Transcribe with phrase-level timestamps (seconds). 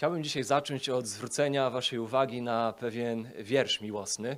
[0.00, 4.36] Chciałbym dzisiaj zacząć od zwrócenia Waszej uwagi na pewien wiersz miłosny.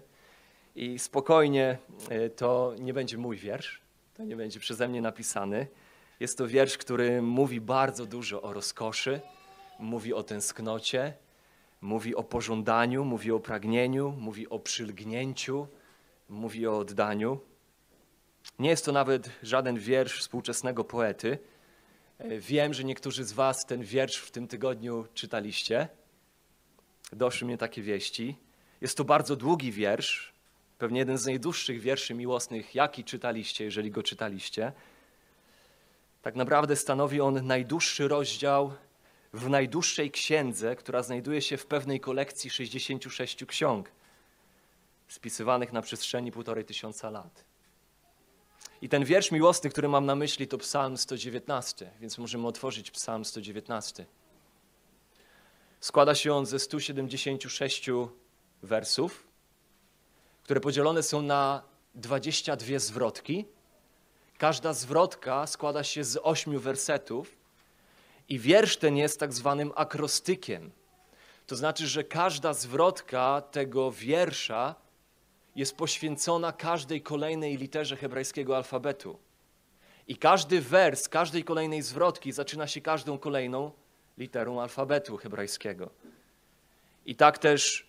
[0.76, 1.78] I spokojnie,
[2.08, 3.80] e, to nie będzie mój wiersz,
[4.14, 5.66] to nie będzie przeze mnie napisany.
[6.20, 9.20] Jest to wiersz, który mówi bardzo dużo o rozkoszy,
[9.78, 11.14] mówi o tęsknocie,
[11.80, 15.66] mówi o pożądaniu, mówi o pragnieniu, mówi o przylgnięciu,
[16.28, 17.40] mówi o oddaniu.
[18.58, 21.38] Nie jest to nawet żaden wiersz współczesnego poety.
[22.28, 25.88] Wiem, że niektórzy z Was ten wiersz w tym tygodniu czytaliście.
[27.12, 28.36] Doszły mnie takie wieści.
[28.80, 30.32] Jest to bardzo długi wiersz,
[30.78, 34.72] pewnie jeden z najdłuższych wierszy miłosnych, jaki czytaliście, jeżeli go czytaliście.
[36.22, 38.72] Tak naprawdę stanowi on najdłuższy rozdział
[39.32, 43.92] w najdłuższej księdze, która znajduje się w pewnej kolekcji 66 ksiąg,
[45.08, 47.51] spisywanych na przestrzeni półtorej tysiąca lat.
[48.82, 53.24] I ten wiersz miłosny, który mam na myśli, to Psalm 119, więc możemy otworzyć Psalm
[53.24, 54.06] 119.
[55.80, 57.90] Składa się on ze 176
[58.62, 59.26] wersów,
[60.42, 61.62] które podzielone są na
[61.94, 63.44] 22 zwrotki.
[64.38, 67.36] Każda zwrotka składa się z ośmiu wersetów
[68.28, 70.70] i wiersz ten jest tak zwanym akrostykiem.
[71.46, 74.74] To znaczy, że każda zwrotka tego wiersza
[75.56, 79.18] jest poświęcona każdej kolejnej literze hebrajskiego alfabetu.
[80.08, 83.70] I każdy wers każdej kolejnej zwrotki zaczyna się każdą kolejną
[84.18, 85.90] literą alfabetu hebrajskiego.
[87.06, 87.86] I tak też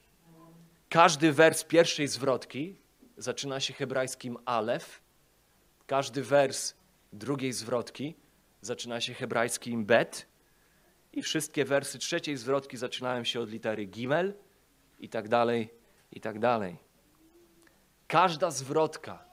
[0.90, 2.76] każdy wers pierwszej zwrotki
[3.18, 5.02] zaczyna się hebrajskim alef,
[5.88, 6.74] każdy wers
[7.14, 8.16] drugiej zwrotki
[8.62, 10.28] zaczyna się hebrajskim bet
[11.14, 14.34] i wszystkie wersy trzeciej zwrotki zaczynają się od litery gimel
[15.00, 15.70] i tak dalej,
[16.12, 16.78] i tak dalej.
[18.14, 19.26] Każda zwrotka,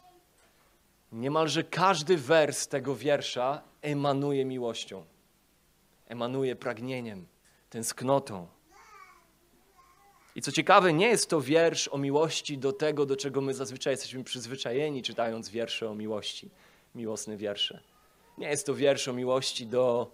[1.13, 5.05] niemalże każdy wers tego wiersza emanuje miłością,
[6.07, 7.27] emanuje pragnieniem,
[7.71, 8.47] tęsknotą.
[10.35, 13.93] I co ciekawe, nie jest to wiersz o miłości do tego, do czego my zazwyczaj
[13.93, 16.51] jesteśmy przyzwyczajeni, czytając wiersze o miłości,
[16.95, 17.81] miłosne wiersze.
[18.39, 20.13] Nie jest to wiersz o miłości do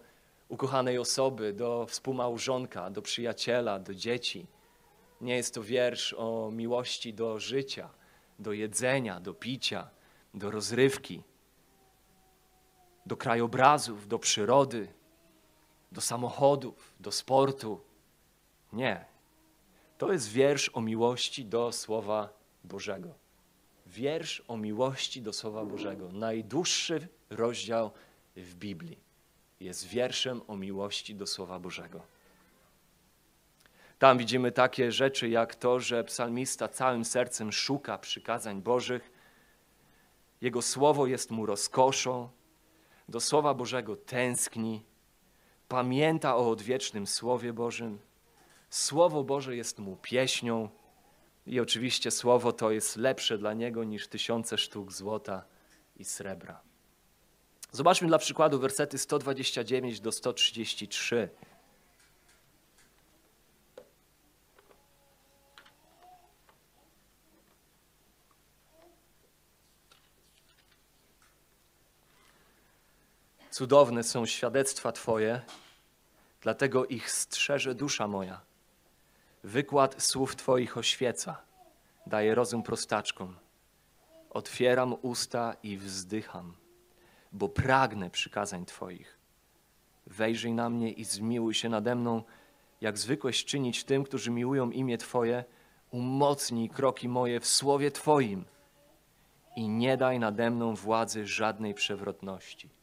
[0.48, 4.46] ukochanej osoby, do współmałżonka, do przyjaciela, do dzieci.
[5.20, 7.90] Nie jest to wiersz o miłości do życia,
[8.38, 9.90] do jedzenia, do picia,
[10.34, 11.22] do rozrywki,
[13.06, 14.88] do krajobrazów, do przyrody,
[15.92, 17.80] do samochodów, do sportu.
[18.72, 19.04] Nie.
[19.98, 22.28] To jest wiersz o miłości do Słowa
[22.64, 23.14] Bożego.
[23.86, 26.12] Wiersz o miłości do Słowa Bożego.
[26.12, 27.90] Najdłuższy rozdział
[28.36, 29.06] w Biblii
[29.60, 32.02] jest wierszem o miłości do Słowa Bożego.
[33.98, 39.10] Tam widzimy takie rzeczy jak to, że psalmista całym sercem szuka przykazań Bożych.
[40.40, 42.28] Jego słowo jest mu rozkoszą,
[43.08, 44.82] do Słowa Bożego tęskni,
[45.68, 47.98] pamięta o odwiecznym Słowie Bożym.
[48.70, 50.68] Słowo Boże jest mu pieśnią
[51.46, 55.44] i oczywiście Słowo to jest lepsze dla niego niż tysiące sztuk złota
[55.96, 56.60] i srebra.
[57.72, 61.28] Zobaczmy dla przykładu wersety 129 do 133.
[73.56, 75.40] Cudowne są świadectwa Twoje,
[76.40, 78.40] dlatego ich strzeże dusza moja.
[79.44, 81.42] Wykład słów Twoich oświeca,
[82.06, 83.36] daje rozum prostaczkom.
[84.30, 86.54] Otwieram usta i wzdycham,
[87.32, 89.18] bo pragnę przykazań Twoich.
[90.06, 92.22] Wejrzyj na mnie i zmiłuj się nade mną,
[92.80, 95.44] jak zwykłeś czynić tym, którzy miłują imię Twoje,
[95.90, 98.44] umocnij kroki moje w słowie Twoim
[99.56, 102.76] i nie daj nade mną władzy żadnej przewrotności.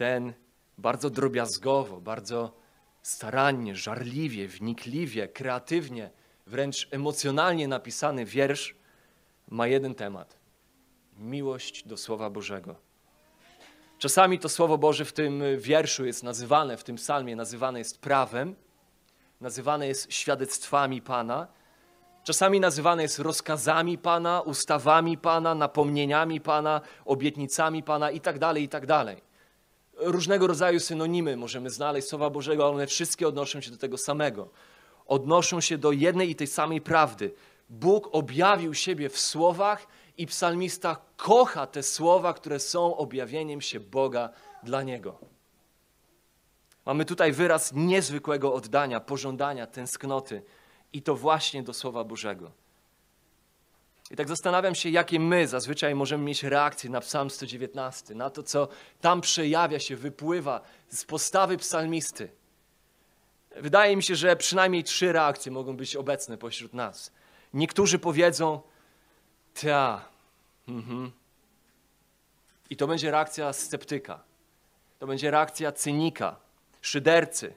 [0.00, 0.32] Ten
[0.78, 2.52] bardzo drobiazgowo, bardzo
[3.02, 6.10] starannie, żarliwie, wnikliwie, kreatywnie,
[6.46, 8.74] wręcz emocjonalnie napisany wiersz
[9.48, 10.36] ma jeden temat:
[11.18, 12.76] miłość do Słowa Bożego.
[13.98, 18.54] Czasami to Słowo Boże w tym wierszu jest nazywane, w tym psalmie nazywane jest prawem,
[19.40, 21.48] nazywane jest świadectwami Pana,
[22.24, 29.16] czasami nazywane jest rozkazami Pana, ustawami Pana, napomnieniami Pana, obietnicami Pana itd., tak itd.
[30.00, 34.48] Różnego rodzaju synonimy możemy znaleźć Słowa Bożego, ale one wszystkie odnoszą się do tego samego.
[35.06, 37.34] Odnoszą się do jednej i tej samej prawdy.
[37.68, 39.86] Bóg objawił siebie w słowach
[40.18, 44.30] i psalmista kocha te słowa, które są objawieniem się Boga
[44.62, 45.18] dla niego.
[46.86, 50.42] Mamy tutaj wyraz niezwykłego oddania, pożądania, tęsknoty
[50.92, 52.50] i to właśnie do Słowa Bożego.
[54.10, 58.42] I tak zastanawiam się, jakie my zazwyczaj możemy mieć reakcje na Psalm 119, na to,
[58.42, 58.68] co
[59.00, 62.30] tam przejawia się, wypływa z postawy psalmisty.
[63.56, 67.12] Wydaje mi się, że przynajmniej trzy reakcje mogą być obecne pośród nas.
[67.54, 68.60] Niektórzy powiedzą,
[69.60, 70.08] ta,
[70.68, 71.12] mhm.
[72.70, 74.22] i to będzie reakcja sceptyka,
[74.98, 76.36] to będzie reakcja cynika,
[76.80, 77.54] szydercy.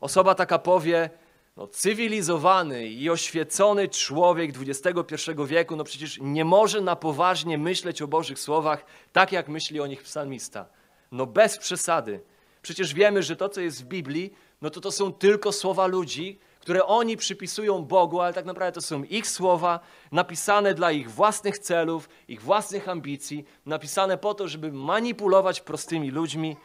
[0.00, 1.10] Osoba taka powie,
[1.56, 8.08] no, cywilizowany i oświecony człowiek XXI wieku, no przecież nie może na poważnie myśleć o
[8.08, 10.66] Bożych słowach tak, jak myśli o nich psalmista.
[11.12, 12.20] No bez przesady.
[12.62, 14.32] Przecież wiemy, że to, co jest w Biblii,
[14.62, 18.80] no to to są tylko słowa ludzi, które oni przypisują Bogu, ale tak naprawdę to
[18.80, 19.80] są ich słowa,
[20.12, 26.56] napisane dla ich własnych celów, ich własnych ambicji, napisane po to, żeby manipulować prostymi ludźmi.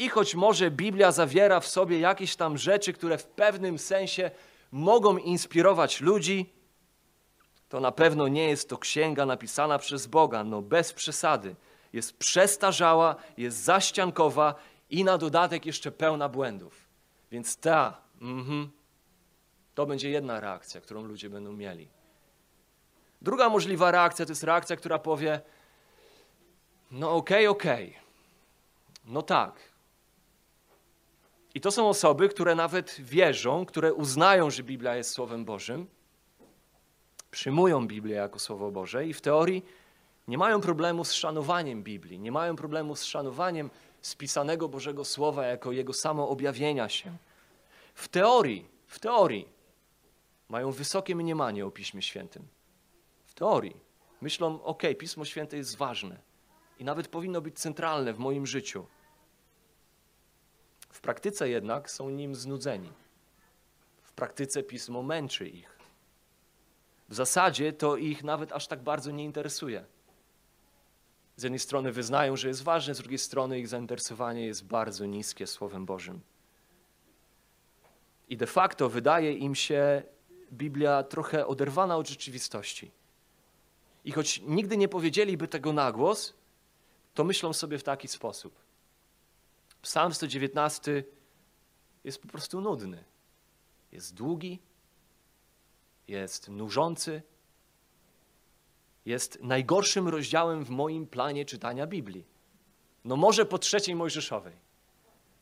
[0.00, 4.30] I choć może Biblia zawiera w sobie jakieś tam rzeczy, które w pewnym sensie
[4.72, 6.52] mogą inspirować ludzi,
[7.68, 11.56] to na pewno nie jest to księga napisana przez Boga, no bez przesady.
[11.92, 14.54] Jest przestarzała, jest zaściankowa
[14.90, 16.88] i na dodatek jeszcze pełna błędów.
[17.30, 18.70] Więc ta, mhm,
[19.74, 21.88] to będzie jedna reakcja, którą ludzie będą mieli.
[23.22, 25.40] Druga możliwa reakcja to jest reakcja, która powie:
[26.90, 27.88] No, okej, okay, okej.
[27.90, 28.02] Okay.
[29.04, 29.69] No tak.
[31.54, 35.86] I to są osoby, które nawet wierzą, które uznają, że Biblia jest Słowem Bożym,
[37.30, 39.64] przyjmują Biblię jako Słowo Boże i w teorii
[40.28, 43.70] nie mają problemu z szanowaniem Biblii, nie mają problemu z szanowaniem
[44.00, 47.16] spisanego Bożego Słowa jako Jego samo objawienia się.
[47.94, 49.48] W teorii, w teorii
[50.48, 52.48] mają wysokie mniemanie o Piśmie Świętym.
[53.26, 53.76] W teorii.
[54.20, 56.16] Myślą, ok, Pismo Święte jest ważne
[56.78, 58.86] i nawet powinno być centralne w moim życiu.
[60.90, 62.92] W praktyce jednak są nim znudzeni.
[64.02, 65.78] W praktyce Pismo męczy ich.
[67.08, 69.84] W zasadzie to ich nawet aż tak bardzo nie interesuje.
[71.36, 75.46] Z jednej strony wyznają, że jest ważne, z drugiej strony ich zainteresowanie jest bardzo niskie
[75.46, 76.20] Słowem Bożym.
[78.28, 80.02] I de facto wydaje im się
[80.52, 82.90] Biblia trochę oderwana od rzeczywistości.
[84.04, 86.34] I choć nigdy nie powiedzieliby tego na głos,
[87.14, 88.69] to myślą sobie w taki sposób.
[89.82, 91.04] Psalm 119
[92.04, 93.04] jest po prostu nudny.
[93.92, 94.58] Jest długi,
[96.08, 97.22] jest nużący,
[99.06, 102.26] jest najgorszym rozdziałem w moim planie czytania Biblii.
[103.04, 104.56] No może po trzeciej Mojżeszowej.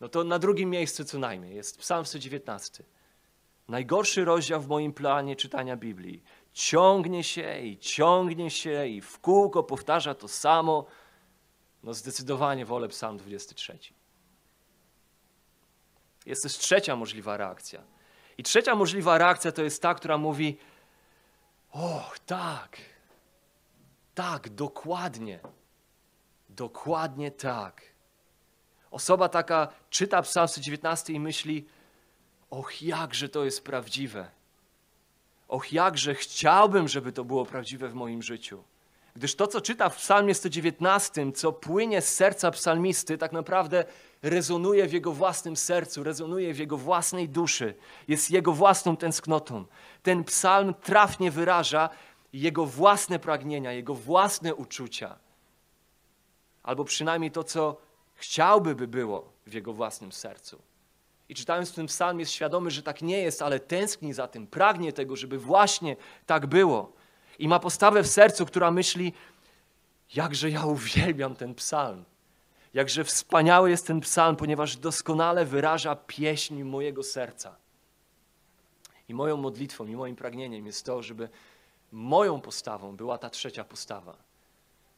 [0.01, 2.85] No to na drugim miejscu co najmniej jest Psalm 119.
[3.69, 6.23] Najgorszy rozdział w moim planie czytania Biblii.
[6.53, 10.87] Ciągnie się i ciągnie się i w kółko powtarza to samo.
[11.83, 13.79] No zdecydowanie wolę Psalm 23.
[16.29, 17.83] Jest też trzecia możliwa reakcja.
[18.39, 20.59] I trzecia możliwa reakcja to jest ta, która mówi:
[21.71, 22.79] Och, tak,
[24.15, 25.41] tak, dokładnie.
[26.49, 27.83] Dokładnie tak.
[28.91, 31.67] Osoba taka czyta Psalm 119 i myśli:
[32.51, 34.31] Och, jakże to jest prawdziwe.
[35.49, 38.65] Och, jakże chciałbym, żeby to było prawdziwe w moim życiu.
[39.19, 43.85] Gdyż to, co czyta w Psalmie 119, co płynie z serca psalmisty, tak naprawdę
[44.23, 47.75] rezonuje w jego własnym sercu, rezonuje w jego własnej duszy,
[48.09, 49.65] jest jego własną tęsknotą.
[50.03, 51.91] Ten psalm trafnie wyraża
[52.33, 55.19] jego własne pragnienia, jego własne uczucia,
[56.63, 57.77] albo przynajmniej to, co
[58.15, 60.63] chciałby by było w jego własnym sercu.
[61.29, 64.93] I czytając ten psalm jest świadomy, że tak nie jest, ale tęskni za tym, pragnie
[64.93, 65.97] tego, żeby właśnie
[66.27, 66.98] tak było.
[67.39, 69.13] I ma postawę w sercu, która myśli,
[70.15, 72.05] jakże ja uwielbiam ten psalm.
[72.75, 77.57] Jakże wspaniały jest ten psalm, ponieważ doskonale wyraża pieśń mojego serca.
[79.09, 81.29] I moją modlitwą, i moim pragnieniem jest to, żeby
[81.93, 84.17] moją postawą była ta trzecia postawa.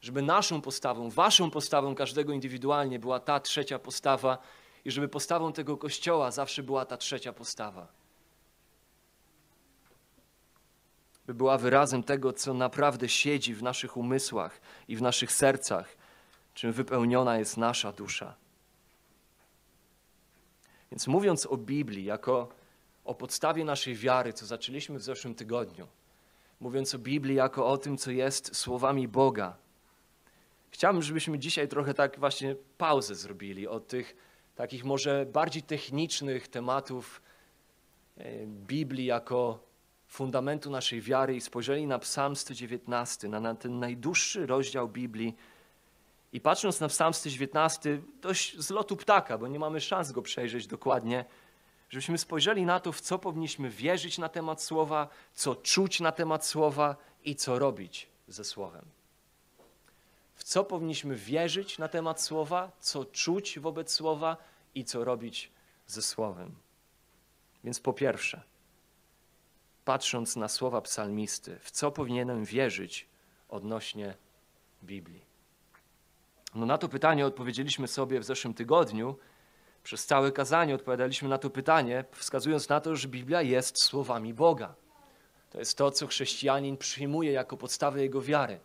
[0.00, 4.38] Żeby naszą postawą, waszą postawą każdego indywidualnie była ta trzecia postawa
[4.84, 7.99] i żeby postawą tego kościoła zawsze była ta trzecia postawa.
[11.30, 15.96] By była wyrazem tego, co naprawdę siedzi w naszych umysłach i w naszych sercach,
[16.54, 18.34] czym wypełniona jest nasza dusza.
[20.90, 22.48] Więc mówiąc o Biblii jako
[23.04, 25.86] o podstawie naszej wiary, co zaczęliśmy w zeszłym tygodniu,
[26.60, 29.56] mówiąc o Biblii jako o tym, co jest słowami Boga.
[30.70, 34.16] Chciałbym, żebyśmy dzisiaj trochę tak właśnie pauzę zrobili od tych
[34.54, 37.22] takich może bardziej technicznych tematów
[38.16, 39.69] e, Biblii jako
[40.10, 45.36] fundamentu naszej wiary i spojrzeli na Psalm 119, na, na ten najdłuższy rozdział Biblii.
[46.32, 50.66] I patrząc na Psalm 119, dość z lotu ptaka, bo nie mamy szans go przejrzeć
[50.66, 51.24] dokładnie,
[51.90, 56.46] żebyśmy spojrzeli na to, w co powinniśmy wierzyć na temat Słowa, co czuć na temat
[56.46, 58.84] Słowa i co robić ze Słowem.
[60.34, 64.36] W co powinniśmy wierzyć na temat Słowa, co czuć wobec Słowa
[64.74, 65.50] i co robić
[65.86, 66.54] ze Słowem.
[67.64, 68.49] Więc po pierwsze,
[69.84, 73.08] patrząc na słowa psalmisty, w co powinienem wierzyć
[73.48, 74.14] odnośnie
[74.82, 75.24] Biblii?
[76.54, 79.16] No na to pytanie odpowiedzieliśmy sobie w zeszłym tygodniu.
[79.82, 84.74] Przez całe kazanie odpowiadaliśmy na to pytanie, wskazując na to, że Biblia jest słowami Boga.
[85.50, 88.60] To jest to, co chrześcijanin przyjmuje jako podstawę jego wiary.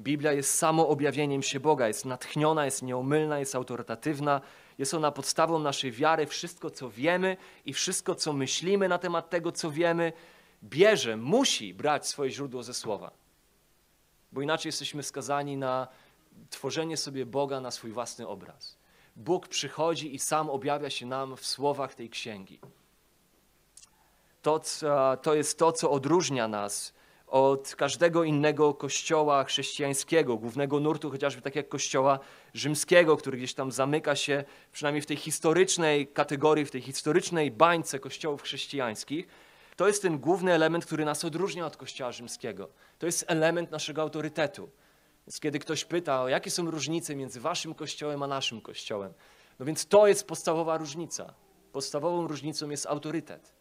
[0.00, 4.40] Biblia jest samo objawieniem się Boga, jest natchniona, jest nieomylna, jest autorytatywna,
[4.78, 6.26] jest ona podstawą naszej wiary.
[6.26, 10.12] Wszystko, co wiemy i wszystko, co myślimy na temat tego, co wiemy,
[10.64, 13.10] bierze, musi brać swoje źródło ze słowa.
[14.32, 15.88] Bo inaczej jesteśmy skazani na
[16.50, 18.76] tworzenie sobie Boga na swój własny obraz.
[19.16, 22.60] Bóg przychodzi i sam objawia się nam w słowach tej księgi.
[24.42, 24.60] To,
[25.22, 26.94] to jest to, co odróżnia nas
[27.26, 32.18] od każdego innego kościoła chrześcijańskiego, głównego nurtu, chociażby tak jak kościoła
[32.54, 37.98] rzymskiego, który gdzieś tam zamyka się, przynajmniej w tej historycznej kategorii, w tej historycznej bańce
[37.98, 39.28] kościołów chrześcijańskich.
[39.78, 42.68] To jest ten główny element, który nas odróżnia od kościoła rzymskiego.
[42.98, 44.70] To jest element naszego autorytetu.
[45.26, 49.12] Więc kiedy ktoś pyta, o jakie są różnice między waszym kościołem a naszym kościołem,
[49.58, 51.34] no więc to jest podstawowa różnica.
[51.72, 53.52] Podstawową różnicą jest autorytet.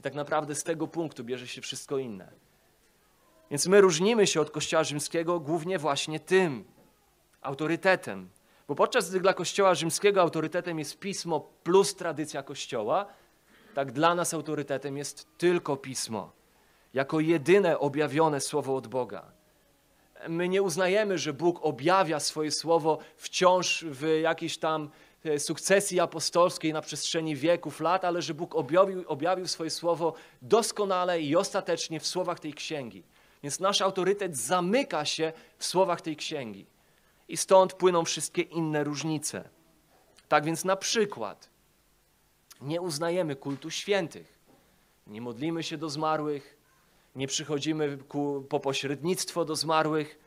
[0.00, 2.32] I tak naprawdę z tego punktu bierze się wszystko inne.
[3.50, 6.64] Więc my różnimy się od Kościoła rzymskiego głównie właśnie tym
[7.40, 8.30] autorytetem.
[8.68, 13.06] Bo podczas gdy dla Kościoła rzymskiego autorytetem jest pismo plus tradycja Kościoła,
[13.76, 16.32] tak dla nas autorytetem jest tylko pismo,
[16.94, 19.32] jako jedyne objawione słowo od Boga.
[20.28, 24.90] My nie uznajemy, że Bóg objawia swoje słowo wciąż w jakiejś tam
[25.24, 31.20] e, sukcesji apostolskiej na przestrzeni wieków, lat, ale że Bóg objawił, objawił swoje słowo doskonale
[31.20, 33.02] i ostatecznie w słowach tej księgi.
[33.42, 36.66] Więc nasz autorytet zamyka się w słowach tej księgi.
[37.28, 39.48] I stąd płyną wszystkie inne różnice.
[40.28, 41.55] Tak więc na przykład
[42.60, 44.38] nie uznajemy kultu świętych,
[45.06, 46.56] nie modlimy się do zmarłych,
[47.16, 50.18] nie przychodzimy ku, po pośrednictwo do zmarłych.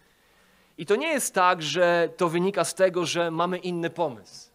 [0.77, 4.49] I to nie jest tak, że to wynika z tego, że mamy inny pomysł,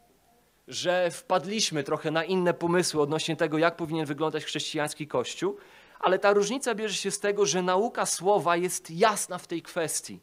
[0.68, 5.56] że wpadliśmy trochę na inne pomysły odnośnie tego, jak powinien wyglądać chrześcijański kościół,
[6.00, 10.20] ale ta różnica bierze się z tego, że nauka słowa jest jasna w tej kwestii.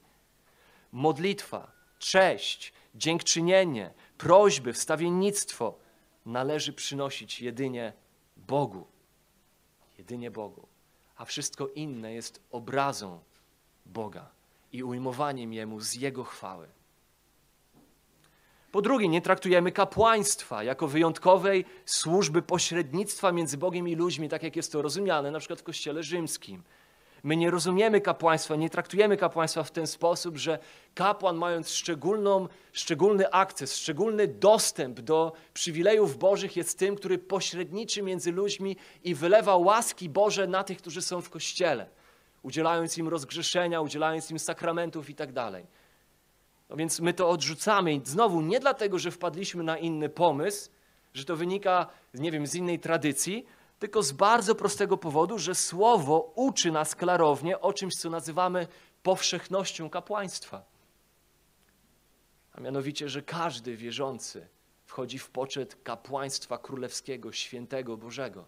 [0.91, 5.77] Modlitwa, cześć, dziękczynienie, prośby, wstawiennictwo
[6.25, 7.93] należy przynosić jedynie
[8.37, 8.87] Bogu.
[9.97, 10.67] Jedynie Bogu.
[11.15, 13.19] A wszystko inne jest obrazą
[13.85, 14.29] Boga
[14.71, 16.67] i ujmowaniem Jemu z Jego chwały.
[18.71, 24.55] Po drugie, nie traktujemy kapłaństwa jako wyjątkowej służby pośrednictwa między Bogiem i ludźmi, tak jak
[24.55, 26.63] jest to rozumiane na przykład w Kościele Rzymskim.
[27.23, 30.59] My nie rozumiemy kapłaństwa, nie traktujemy kapłaństwa w ten sposób, że
[30.95, 38.31] kapłan, mając szczególną, szczególny akces, szczególny dostęp do przywilejów Bożych, jest tym, który pośredniczy między
[38.31, 41.89] ludźmi i wylewa łaski Boże na tych, którzy są w kościele,
[42.43, 45.65] udzielając im rozgrzeszenia, udzielając im sakramentów i tak dalej.
[46.69, 50.69] No więc my to odrzucamy i znowu nie dlatego, że wpadliśmy na inny pomysł,
[51.13, 53.45] że to wynika, nie wiem, z innej tradycji,
[53.81, 58.67] tylko z bardzo prostego powodu, że słowo uczy nas klarownie o czymś, co nazywamy
[59.03, 60.65] powszechnością kapłaństwa.
[62.53, 64.47] A mianowicie, że każdy wierzący
[64.85, 68.45] wchodzi w poczet kapłaństwa królewskiego, świętego Bożego.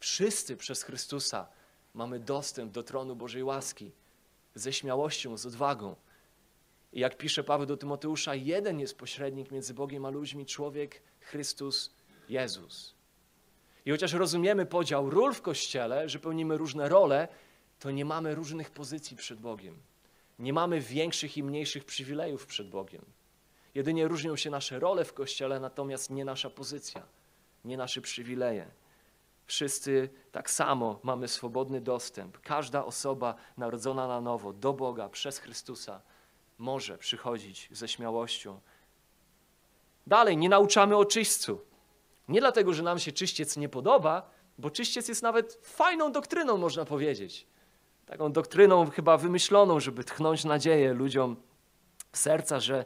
[0.00, 1.46] Wszyscy przez Chrystusa
[1.94, 3.92] mamy dostęp do tronu Bożej łaski
[4.54, 5.96] ze śmiałością, z odwagą.
[6.92, 11.94] I jak pisze Paweł do Tymoteusza, jeden jest pośrednik między Bogiem a ludźmi, człowiek Chrystus
[12.28, 12.99] Jezus.
[13.86, 17.28] I chociaż rozumiemy podział ról w Kościele, że pełnimy różne role,
[17.78, 19.76] to nie mamy różnych pozycji przed Bogiem.
[20.38, 23.04] Nie mamy większych i mniejszych przywilejów przed Bogiem.
[23.74, 27.02] Jedynie różnią się nasze role w Kościele, natomiast nie nasza pozycja,
[27.64, 28.70] nie nasze przywileje.
[29.46, 32.38] Wszyscy tak samo mamy swobodny dostęp.
[32.40, 36.00] Każda osoba narodzona na nowo do Boga przez Chrystusa
[36.58, 38.60] może przychodzić ze śmiałością.
[40.06, 41.69] Dalej, nie nauczamy o czyśćcu.
[42.30, 46.84] Nie dlatego, że nam się czyściec nie podoba, bo czyściec jest nawet fajną doktryną, można
[46.84, 47.46] powiedzieć.
[48.06, 51.36] Taką doktryną chyba wymyśloną, żeby tchnąć nadzieję ludziom
[52.12, 52.84] w serca, że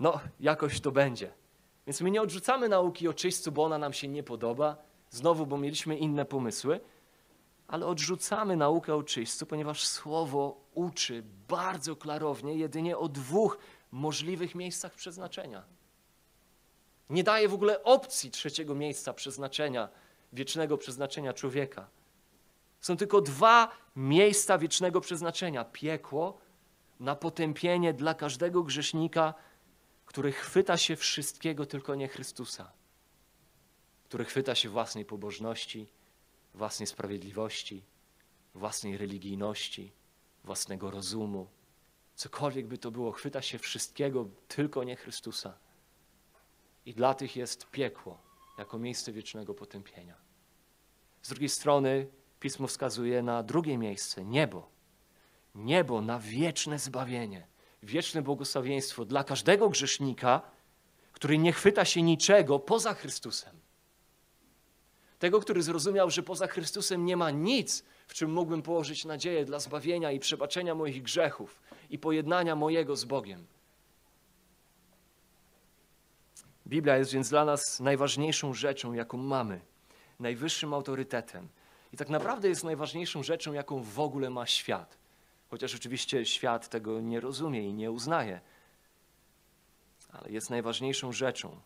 [0.00, 1.32] no, jakoś to będzie.
[1.86, 4.76] Więc my nie odrzucamy nauki o czyśćcu, bo ona nam się nie podoba,
[5.10, 6.80] znowu, bo mieliśmy inne pomysły,
[7.68, 13.58] ale odrzucamy naukę o czyśćcu, ponieważ Słowo uczy bardzo klarownie jedynie o dwóch
[13.90, 15.62] możliwych miejscach przeznaczenia.
[17.12, 19.88] Nie daje w ogóle opcji trzeciego miejsca przeznaczenia,
[20.32, 21.88] wiecznego przeznaczenia człowieka.
[22.80, 26.38] Są tylko dwa miejsca wiecznego przeznaczenia: piekło
[27.00, 29.34] na potępienie dla każdego grzesznika,
[30.06, 32.72] który chwyta się wszystkiego, tylko nie Chrystusa,
[34.04, 35.88] który chwyta się własnej pobożności
[36.54, 37.84] własnej sprawiedliwości,
[38.54, 39.92] własnej religijności,
[40.44, 41.46] własnego rozumu.
[42.14, 45.58] Cokolwiek by to było, chwyta się wszystkiego, tylko nie Chrystusa.
[46.86, 48.18] I dla tych jest piekło
[48.58, 50.14] jako miejsce wiecznego potępienia.
[51.22, 52.06] Z drugiej strony
[52.40, 54.68] Pismo wskazuje na drugie miejsce niebo.
[55.54, 57.46] Niebo na wieczne zbawienie,
[57.82, 60.42] wieczne błogosławieństwo dla każdego grzesznika,
[61.12, 63.60] który nie chwyta się niczego poza Chrystusem.
[65.18, 69.58] Tego, który zrozumiał, że poza Chrystusem nie ma nic, w czym mógłbym położyć nadzieję dla
[69.58, 71.60] zbawienia i przebaczenia moich grzechów
[71.90, 73.46] i pojednania mojego z Bogiem.
[76.66, 79.60] Biblia jest więc dla nas najważniejszą rzeczą, jaką mamy,
[80.20, 81.48] najwyższym autorytetem.
[81.92, 84.98] I tak naprawdę jest najważniejszą rzeczą, jaką w ogóle ma świat.
[85.50, 88.40] Chociaż oczywiście świat tego nie rozumie i nie uznaje.
[90.12, 91.60] Ale jest najważniejszą rzeczą,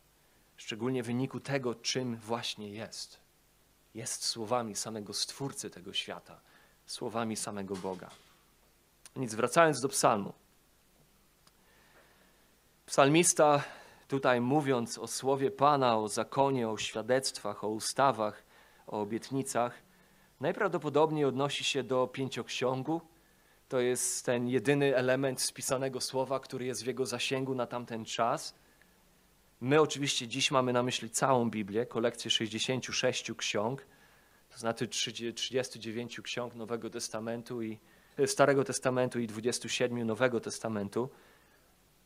[0.56, 3.20] szczególnie w wyniku tego, czym właśnie jest.
[3.94, 6.40] Jest słowami samego Stwórcy tego świata,
[6.86, 8.10] słowami samego Boga.
[9.16, 10.32] Nic, wracając do psalmu.
[12.86, 13.64] Psalmista
[14.08, 18.44] tutaj mówiąc o słowie Pana, o zakonie, o świadectwach, o ustawach,
[18.86, 19.82] o obietnicach,
[20.40, 23.00] najprawdopodobniej odnosi się do pięcioksiągu.
[23.68, 28.54] To jest ten jedyny element spisanego słowa, który jest w jego zasięgu na tamten czas.
[29.60, 33.86] My oczywiście dziś mamy na myśli całą Biblię, kolekcję 66 ksiąg,
[34.50, 37.78] to znaczy 39 ksiąg Nowego Testamentu i
[38.26, 41.08] Starego Testamentu i 27 Nowego Testamentu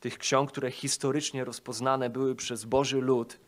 [0.01, 3.41] tych ksiąg, które historycznie rozpoznane były przez Boży lud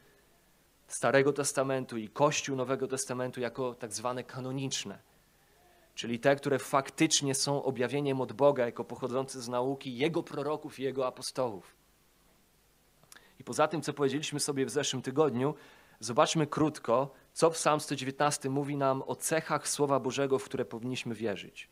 [0.87, 4.99] Starego Testamentu i Kościół Nowego Testamentu jako tak zwane kanoniczne,
[5.95, 10.83] czyli te, które faktycznie są objawieniem od Boga jako pochodzące z nauki Jego proroków i
[10.83, 11.77] Jego apostołów.
[13.41, 15.55] I poza tym, co powiedzieliśmy sobie w zeszłym tygodniu,
[16.01, 21.71] zobaczmy krótko, co Psalm 119 mówi nam o cechach Słowa Bożego, w które powinniśmy wierzyć.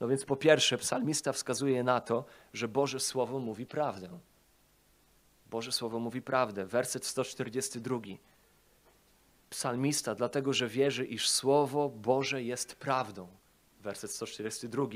[0.00, 4.18] No więc po pierwsze, psalmista wskazuje na to, że Boże Słowo mówi prawdę.
[5.50, 6.66] Boże Słowo mówi prawdę.
[6.66, 7.98] Werset 142.
[9.50, 13.28] Psalmista, dlatego że wierzy, iż Słowo Boże jest prawdą.
[13.80, 14.86] Werset 142.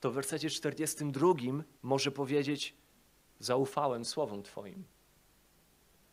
[0.00, 1.34] To w wersecie 42
[1.82, 2.74] może powiedzieć:
[3.38, 4.84] Zaufałem Słowom Twoim.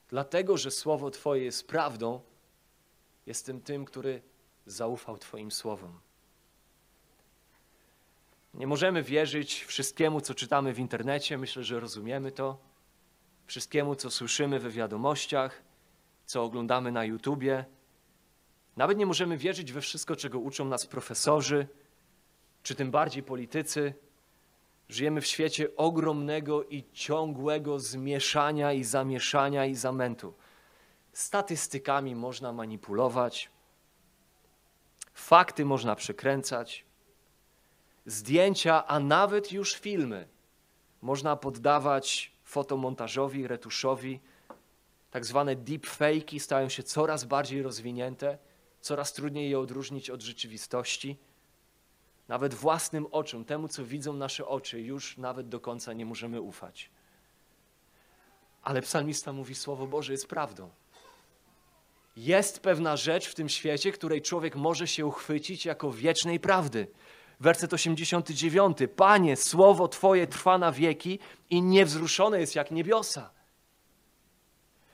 [0.07, 2.21] Dlatego, że Słowo Twoje jest prawdą,
[3.25, 4.21] jestem tym, który
[4.65, 5.99] zaufał Twoim Słowom.
[8.53, 12.57] Nie możemy wierzyć wszystkiemu, co czytamy w internecie, myślę, że rozumiemy to.
[13.45, 15.63] Wszystkiemu, co słyszymy we wiadomościach,
[16.25, 17.65] co oglądamy na YouTubie.
[18.77, 21.67] Nawet nie możemy wierzyć we wszystko, czego uczą nas profesorzy,
[22.63, 23.93] czy tym bardziej politycy.
[24.89, 30.33] Żyjemy w świecie ogromnego i ciągłego zmieszania i zamieszania i zamętu.
[31.13, 33.49] Statystykami można manipulować,
[35.13, 36.88] fakty można przekręcać
[38.05, 40.27] zdjęcia, a nawet już filmy
[41.01, 44.19] można poddawać fotomontażowi, retuszowi.
[45.11, 48.37] Tak zwane deepfake'i stają się coraz bardziej rozwinięte,
[48.81, 51.17] coraz trudniej je odróżnić od rzeczywistości.
[52.27, 56.89] Nawet własnym oczom, temu co widzą nasze oczy, już nawet do końca nie możemy ufać.
[58.63, 60.69] Ale psalmista mówi: Słowo Boże jest prawdą.
[62.17, 66.87] Jest pewna rzecz w tym świecie, której człowiek może się uchwycić jako wiecznej prawdy.
[67.39, 68.77] Werset 89.
[68.95, 73.29] Panie, słowo Twoje trwa na wieki i niewzruszone jest jak niebiosa.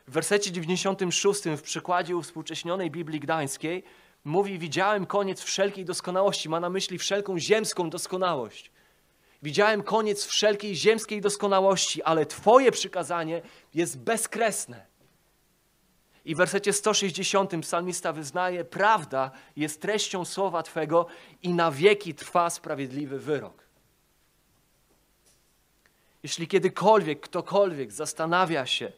[0.08, 3.84] W wersecie 96 w przykładzie uwspółcześnionej Biblii Gdańskiej
[4.24, 6.50] mówi: Widziałem koniec wszelkiej doskonałości.
[6.50, 8.72] Ma na myśli wszelką ziemską doskonałość.
[9.44, 13.42] Widziałem koniec wszelkiej ziemskiej doskonałości, ale Twoje przykazanie
[13.74, 14.86] jest bezkresne.
[16.26, 21.06] I w wersecie 160 psalmista wyznaje, prawda jest treścią słowa Twego
[21.42, 23.64] i na wieki trwa sprawiedliwy wyrok.
[26.24, 28.92] Jeśli kiedykolwiek ktokolwiek zastanawia się,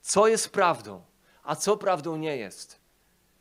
[0.00, 1.02] co jest prawdą,
[1.42, 2.78] a co prawdą nie jest,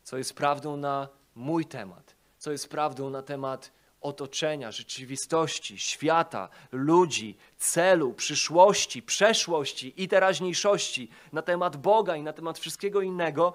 [0.04, 7.38] co jest prawdą na mój temat, co jest prawdą na temat otoczenia, rzeczywistości, świata, ludzi,
[7.58, 13.54] celu, przyszłości, przeszłości i teraźniejszości, na temat Boga i na temat wszystkiego innego,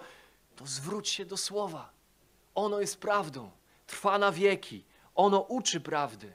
[0.56, 1.90] to zwróć się do Słowa.
[2.54, 3.50] Ono jest prawdą,
[3.86, 6.32] trwa na wieki, ono uczy prawdy.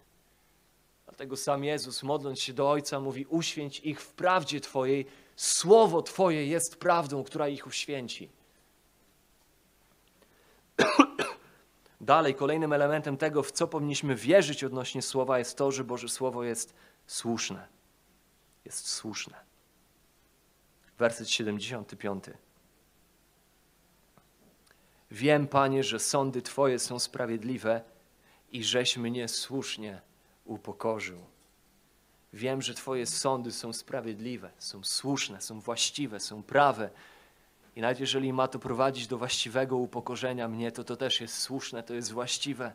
[1.06, 6.48] Dlatego sam Jezus, modląc się do Ojca, mówi: Uświęć ich w prawdzie Twojej, Słowo Twoje
[6.48, 8.30] jest prawdą, która ich uświęci.
[12.02, 16.44] Dalej, kolejnym elementem tego, w co powinniśmy wierzyć odnośnie słowa, jest to, że Boże Słowo
[16.44, 16.74] jest
[17.08, 17.68] słuszne.
[18.66, 19.38] Jest słuszne.
[20.98, 22.24] Werset 75.
[25.12, 27.82] Wiem, Panie, że sądy Twoje są sprawiedliwe
[28.52, 30.02] i żeś mnie słusznie
[30.46, 31.20] upokorzył.
[32.34, 36.90] Wiem, że Twoje sądy są sprawiedliwe, są słuszne, są właściwe, są prawe.
[37.76, 41.84] I nawet jeżeli ma to prowadzić do właściwego upokorzenia mnie, to to też jest słuszne,
[41.84, 42.74] to jest właściwe.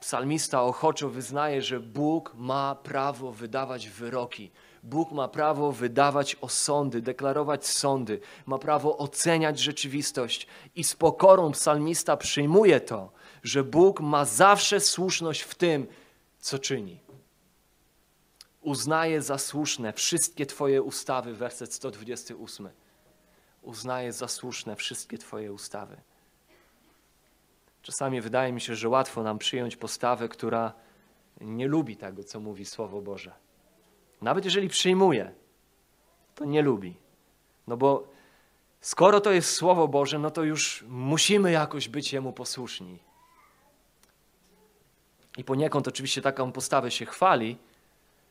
[0.00, 4.50] Psalmista ochoczo wyznaje, że Bóg ma prawo wydawać wyroki.
[4.82, 10.46] Bóg ma prawo wydawać osądy, deklarować sądy, ma prawo oceniać rzeczywistość.
[10.74, 15.86] I z pokorą psalmista przyjmuje to, że Bóg ma zawsze słuszność w tym,
[16.38, 17.00] co czyni.
[18.60, 22.68] Uznaje za słuszne wszystkie Twoje ustawy, werset 128.
[23.66, 25.96] Uznaje za słuszne wszystkie Twoje ustawy.
[27.82, 30.72] Czasami wydaje mi się, że łatwo nam przyjąć postawę, która
[31.40, 33.32] nie lubi tego, co mówi Słowo Boże.
[34.22, 35.34] Nawet jeżeli przyjmuje,
[36.34, 36.96] to nie lubi.
[37.66, 38.08] No bo
[38.80, 42.98] skoro to jest Słowo Boże, no to już musimy jakoś być Jemu posłuszni.
[45.38, 47.58] I poniekąd oczywiście taką postawę się chwali,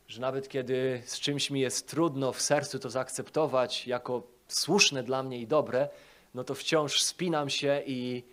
[0.07, 5.23] że nawet kiedy z czymś mi jest trudno w sercu to zaakceptować jako słuszne dla
[5.23, 5.89] mnie i dobre,
[6.33, 8.23] no to wciąż spinam się i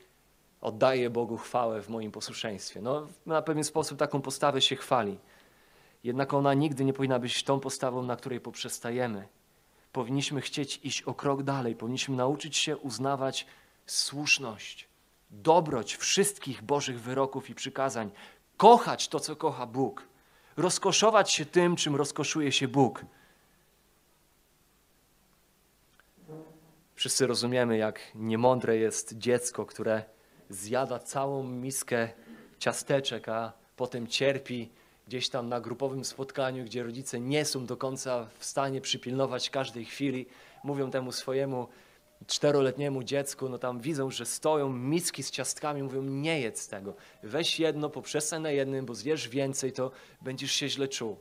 [0.60, 2.80] oddaję Bogu chwałę w moim posłuszeństwie.
[2.80, 5.18] No, na pewien sposób taką postawę się chwali.
[6.04, 9.28] Jednak ona nigdy nie powinna być tą postawą, na której poprzestajemy.
[9.92, 13.46] Powinniśmy chcieć iść o krok dalej, powinniśmy nauczyć się uznawać
[13.86, 14.88] słuszność,
[15.30, 18.10] dobroć wszystkich Bożych wyroków i przykazań,
[18.56, 20.08] kochać to, co kocha Bóg,
[20.56, 23.04] rozkoszować się tym, czym rozkoszuje się Bóg.
[27.02, 30.02] Wszyscy rozumiemy, jak niemądre jest dziecko, które
[30.50, 32.08] zjada całą miskę
[32.58, 34.70] ciasteczek, a potem cierpi
[35.06, 39.84] gdzieś tam na grupowym spotkaniu, gdzie rodzice nie są do końca w stanie przypilnować każdej
[39.84, 40.26] chwili,
[40.64, 41.68] mówią temu swojemu
[42.26, 47.60] czteroletniemu dziecku, no tam widzą, że stoją miski z ciastkami, mówią nie jedz tego, weź
[47.60, 51.16] jedno, poprzestań na jednym, bo zjesz więcej, to będziesz się źle czuł.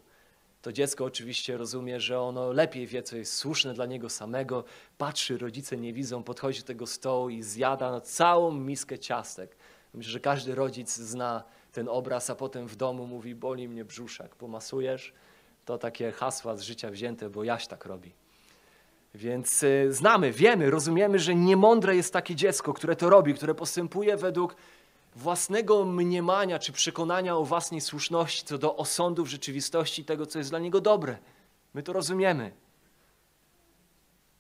[0.61, 4.63] To dziecko oczywiście rozumie, że ono lepiej wie, co jest słuszne dla niego samego,
[4.97, 9.55] patrzy, rodzice nie widzą, podchodzi do tego stołu i zjada całą miskę ciastek.
[9.93, 14.35] Myślę, że każdy rodzic zna ten obraz, a potem w domu mówi, boli mnie brzuszek,
[14.35, 15.13] pomasujesz?
[15.65, 18.13] To takie hasła z życia wzięte, bo Jaś tak robi.
[19.15, 24.17] Więc y, znamy, wiemy, rozumiemy, że niemądre jest takie dziecko, które to robi, które postępuje
[24.17, 24.55] według
[25.15, 30.59] własnego mniemania czy przekonania o własnej słuszności co do osądów rzeczywistości tego, co jest dla
[30.59, 31.17] niego dobre.
[31.73, 32.51] My to rozumiemy.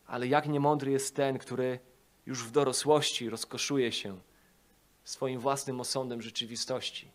[0.07, 1.79] Ale jak niemądry jest ten, który
[2.25, 4.19] już w dorosłości rozkoszuje się
[5.03, 7.11] swoim własnym osądem rzeczywistości,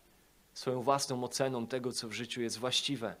[0.53, 3.15] swoją własną oceną tego, co w życiu jest właściwe,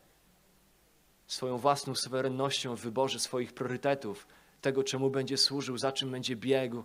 [1.27, 4.27] swoją własną suwerennością w wyborze swoich priorytetów,
[4.61, 6.83] tego, czemu będzie służył, za czym będzie biegł,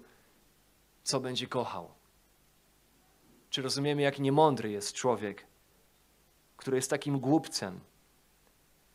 [1.02, 2.01] co będzie kochał.
[3.52, 5.46] Czy rozumiemy, jak niemądry jest człowiek,
[6.56, 7.80] który jest takim głupcem?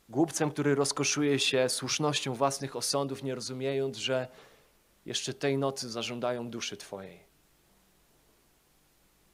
[0.09, 4.27] Głupcem, który rozkoszuje się słusznością własnych osądów, nie rozumiejąc, że
[5.05, 7.19] jeszcze tej nocy zażądają duszy Twojej.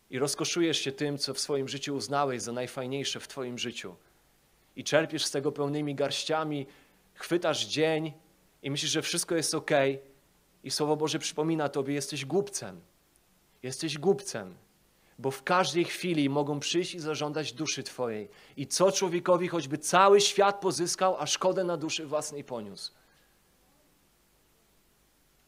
[0.09, 3.95] I rozkoszujesz się tym, co w swoim życiu uznałeś za najfajniejsze w Twoim życiu.
[4.75, 6.67] I czerpiesz z tego pełnymi garściami,
[7.13, 8.13] chwytasz dzień
[8.63, 9.71] i myślisz, że wszystko jest ok.
[10.63, 12.81] I Słowo Boże przypomina Tobie, jesteś głupcem.
[13.63, 14.55] Jesteś głupcem
[15.19, 18.29] bo w każdej chwili mogą przyjść i zażądać duszy Twojej.
[18.57, 22.91] I co człowiekowi, choćby cały świat pozyskał, a szkodę na duszy własnej poniósł?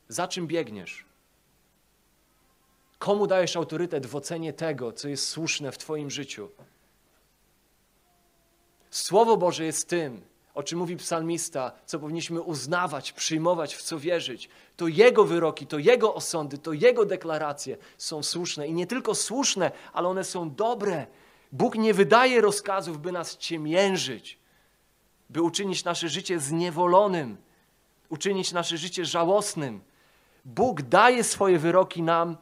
[0.07, 1.05] Za czym biegniesz?
[2.99, 6.49] Komu dajesz autorytet w ocenie tego, co jest słuszne w Twoim życiu?
[8.89, 10.21] Słowo Boże jest tym,
[10.55, 15.79] o czym mówi psalmista, co powinniśmy uznawać, przyjmować, w co wierzyć, to Jego wyroki, to
[15.79, 18.67] Jego osądy, to Jego deklaracje są słuszne.
[18.67, 21.07] I nie tylko słuszne, ale one są dobre.
[21.51, 24.39] Bóg nie wydaje rozkazów, by nas ciemiężyć,
[25.29, 27.37] by uczynić nasze życie zniewolonym,
[28.09, 29.81] uczynić nasze życie żałosnym.
[30.45, 32.37] Bóg daje swoje wyroki nam,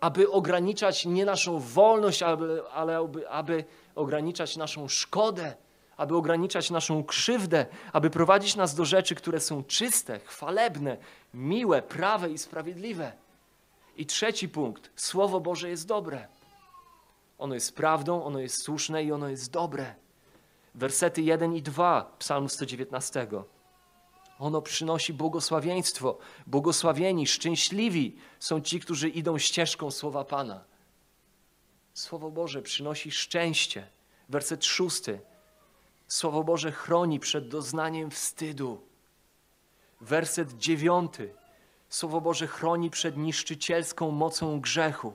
[0.00, 5.56] aby ograniczać nie naszą wolność, ale aby, aby ograniczać naszą szkodę
[5.96, 10.96] aby ograniczać naszą krzywdę, aby prowadzić nas do rzeczy, które są czyste, chwalebne,
[11.34, 13.12] miłe, prawe i sprawiedliwe.
[13.96, 14.90] I trzeci punkt.
[14.96, 16.28] Słowo Boże jest dobre.
[17.38, 19.94] Ono jest prawdą, ono jest słuszne i ono jest dobre.
[20.74, 23.26] Wersety 1 i 2 Psalmu 119.
[24.38, 26.18] Ono przynosi błogosławieństwo.
[26.46, 30.64] Błogosławieni, szczęśliwi są ci, którzy idą ścieżką słowa Pana.
[31.94, 33.86] Słowo Boże przynosi szczęście.
[34.28, 35.20] Werset szósty.
[36.08, 38.82] Słowo Boże chroni przed doznaniem wstydu.
[40.00, 41.34] Werset dziewiąty.
[41.88, 45.14] Słowo Boże chroni przed niszczycielską mocą grzechu.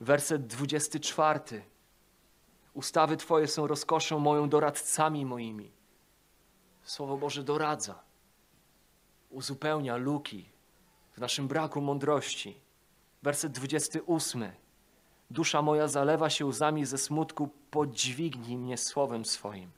[0.00, 1.64] Werset 24.
[2.74, 5.72] Ustawy Twoje są rozkoszą moją, doradcami moimi.
[6.82, 8.02] Słowo Boże doradza,
[9.30, 10.48] uzupełnia luki
[11.12, 12.60] w naszym braku mądrości.
[13.22, 14.52] Werset 28.
[15.30, 19.70] Dusza moja zalewa się łzami ze smutku, podźwignij mnie słowem swoim.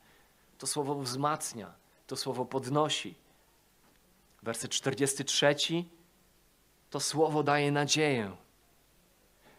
[0.58, 1.72] To słowo wzmacnia,
[2.06, 3.14] to słowo podnosi.
[4.42, 5.54] Werset 43.
[6.90, 8.36] To słowo daje nadzieję.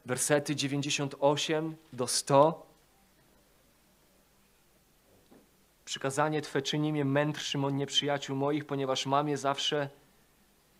[0.05, 2.65] Wersety 98 do 100.
[5.85, 9.89] Przykazanie Twe czyni mnie mędrszym od nieprzyjaciół moich, ponieważ mam je zawsze,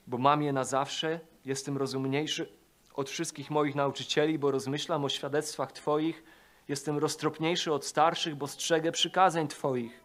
[0.08, 1.20] bo mam je na zawsze.
[1.46, 2.61] Jestem rozumniejszy
[2.94, 6.24] od wszystkich moich nauczycieli, bo rozmyślam o świadectwach Twoich.
[6.68, 10.04] Jestem roztropniejszy od starszych, bo strzegę przykazań Twoich.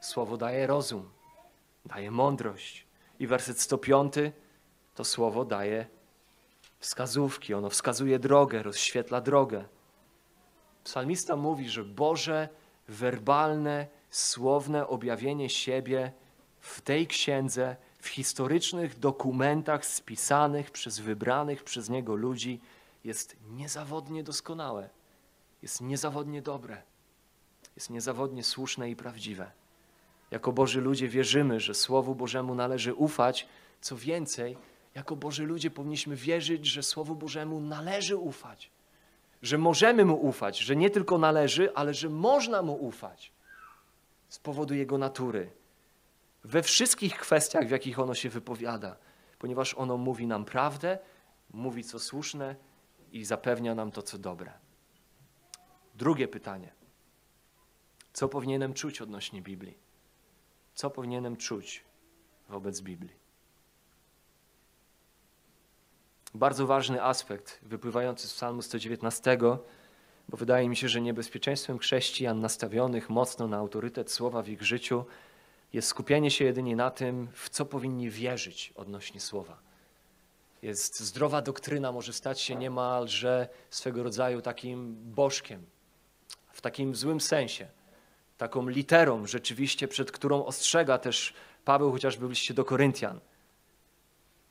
[0.00, 1.10] Słowo daje rozum,
[1.86, 2.86] daje mądrość.
[3.18, 4.14] I werset 105
[4.94, 5.86] to słowo daje
[6.78, 9.64] wskazówki, ono wskazuje drogę, rozświetla drogę.
[10.84, 12.48] Psalmista mówi, że Boże
[12.88, 16.12] werbalne, słowne objawienie siebie
[16.60, 22.60] w tej księdze, w historycznych dokumentach spisanych przez wybranych przez Niego ludzi
[23.04, 24.90] jest niezawodnie doskonałe,
[25.62, 26.82] jest niezawodnie dobre,
[27.76, 29.50] jest niezawodnie słuszne i prawdziwe.
[30.30, 33.46] Jako Boży ludzie wierzymy, że Słowu Bożemu należy ufać.
[33.80, 34.56] Co więcej,
[34.94, 38.70] jako Boży ludzie powinniśmy wierzyć, że Słowu Bożemu należy ufać.
[39.42, 43.32] Że możemy Mu ufać, że nie tylko należy, ale że można Mu ufać
[44.28, 45.50] z powodu Jego natury.
[46.44, 48.96] We wszystkich kwestiach, w jakich ono się wypowiada,
[49.38, 50.98] ponieważ ono mówi nam prawdę,
[51.50, 52.56] mówi co słuszne
[53.12, 54.52] i zapewnia nam to, co dobre.
[55.94, 56.72] Drugie pytanie.
[58.12, 59.78] Co powinienem czuć odnośnie Biblii?
[60.74, 61.84] Co powinienem czuć
[62.48, 63.20] wobec Biblii?
[66.34, 69.38] Bardzo ważny aspekt wypływający z Psalmu 119,
[70.28, 75.04] bo wydaje mi się, że niebezpieczeństwem chrześcijan nastawionych mocno na autorytet słowa w ich życiu
[75.72, 79.58] jest skupienie się jedynie na tym, w co powinni wierzyć odnośnie słowa.
[80.62, 85.66] Jest zdrowa doktryna, może stać się niemalże swego rodzaju takim bożkiem,
[86.52, 87.68] w takim złym sensie
[88.38, 93.20] taką literą rzeczywiście, przed którą ostrzega też Paweł chociażby w liście do Koryntian.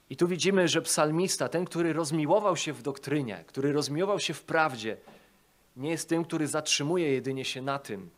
[0.09, 4.43] I tu widzimy, że psalmista, ten, który rozmiłował się w doktrynie, który rozmiłował się w
[4.43, 4.97] prawdzie,
[5.77, 8.09] nie jest tym, który zatrzymuje jedynie się na tym,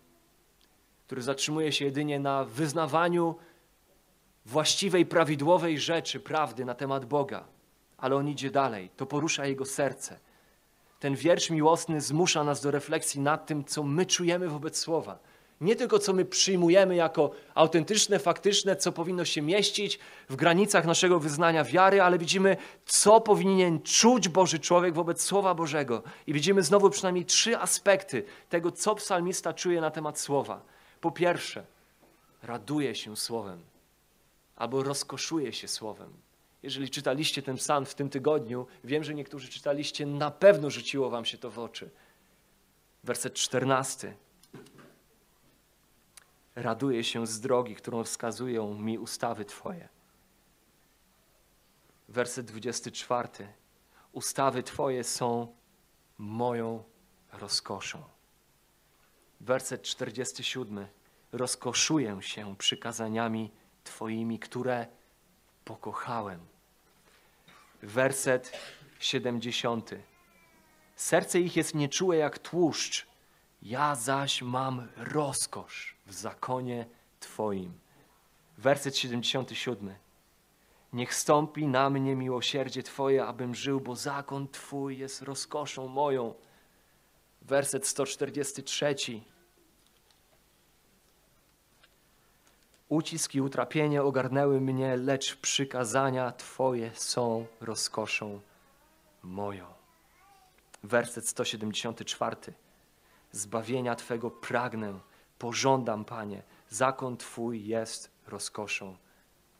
[1.11, 3.35] który zatrzymuje się jedynie na wyznawaniu
[4.45, 7.43] właściwej, prawidłowej rzeczy, prawdy na temat Boga,
[7.97, 10.19] ale on idzie dalej, to porusza jego serce.
[10.99, 15.19] Ten wiersz miłosny zmusza nas do refleksji nad tym, co my czujemy wobec Słowa
[15.61, 21.19] nie tylko co my przyjmujemy jako autentyczne, faktyczne, co powinno się mieścić w granicach naszego
[21.19, 26.03] wyznania wiary, ale widzimy, co powinien czuć Boży człowiek wobec Słowa Bożego.
[26.27, 30.61] I widzimy znowu przynajmniej trzy aspekty tego, co psalmista czuje na temat Słowa.
[31.01, 31.65] Po pierwsze,
[32.43, 33.61] raduje się Słowem
[34.55, 36.13] albo rozkoszuje się Słowem.
[36.63, 41.25] Jeżeli czytaliście ten psalm w tym tygodniu, wiem, że niektórzy czytaliście, na pewno rzuciło wam
[41.25, 41.89] się to w oczy.
[43.03, 44.13] Werset czternasty
[46.55, 49.89] raduję się z drogi, którą wskazują mi ustawy Twoje.
[52.09, 53.29] Werset 24.
[54.11, 55.55] Ustawy Twoje są
[56.17, 56.83] moją
[57.31, 58.03] rozkoszą.
[59.41, 60.87] Werset 47.
[61.31, 63.51] Rozkoszuję się przykazaniami
[63.83, 64.87] Twoimi, które
[65.65, 66.39] pokochałem.
[67.81, 68.51] Werset
[68.99, 69.91] 70.
[70.95, 73.07] Serce ich jest nieczułe jak tłuszcz,
[73.61, 76.85] ja zaś mam rozkosz w zakonie
[77.19, 77.73] Twoim.
[78.57, 79.95] Werset 77.
[80.93, 86.33] Niech stąpi na mnie miłosierdzie Twoje, abym żył, bo zakon Twój jest rozkoszą moją.
[87.41, 88.95] Werset 143.
[92.91, 98.39] Ucisk i utrapienie ogarnęły mnie, lecz przykazania Twoje są rozkoszą
[99.23, 99.65] moją.
[100.83, 102.35] Werset 174.
[103.31, 104.99] Zbawienia Twego pragnę,
[105.39, 108.97] pożądam, Panie, zakon Twój jest rozkoszą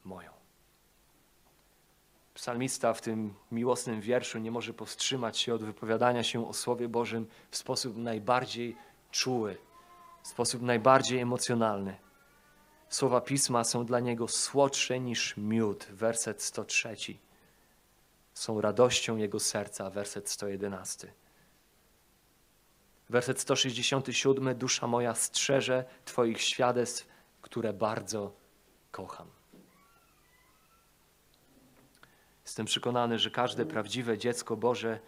[0.04, 0.32] moją.
[2.34, 7.28] Psalmista w tym miłosnym wierszu nie może powstrzymać się od wypowiadania się o Słowie Bożym
[7.52, 8.78] w sposób najbardziej
[9.12, 9.58] czuły,
[10.24, 12.11] w sposób najbardziej emocjonalny.
[12.92, 16.96] Słowa Pisma są dla niego słodsze niż miód, werset 103.
[18.34, 21.14] Są radością jego serca, werset 111.
[23.10, 24.58] Werset 167.
[24.58, 27.08] Dusza moja strzeże Twoich świadectw,
[27.42, 28.36] które bardzo
[28.92, 29.28] kocham.
[32.46, 35.00] Jestem przekonany, że każde prawdziwe dziecko Boże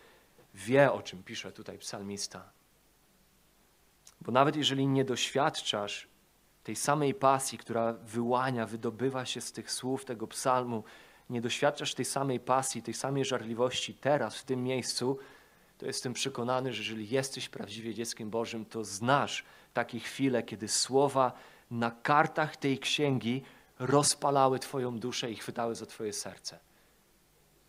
[0.53, 2.51] wie, o czym pisze tutaj psalmista.
[4.21, 6.12] Bo nawet jeżeli nie doświadczasz
[6.63, 10.83] tej samej pasji, która wyłania, wydobywa się z tych słów tego psalmu,
[11.29, 15.17] nie doświadczasz tej samej pasji, tej samej żarliwości teraz, w tym miejscu,
[15.77, 21.33] to jestem przekonany, że jeżeli jesteś prawdziwie dzieckiem Bożym, to znasz takie chwile, kiedy słowa
[21.71, 23.43] na kartach tej księgi
[23.79, 26.59] rozpalały Twoją duszę i chwytały za Twoje serce.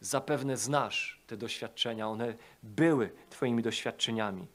[0.01, 4.47] Zapewne znasz te doświadczenia, one były Twoimi doświadczeniami.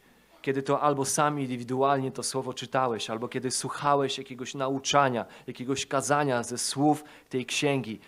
[0.42, 6.44] Kiedy to albo sam indywidualnie to słowo czytałeś, albo kiedy słuchałeś jakiegoś nauczania, jakiegoś kazania
[6.44, 8.00] ze słów tej księgi,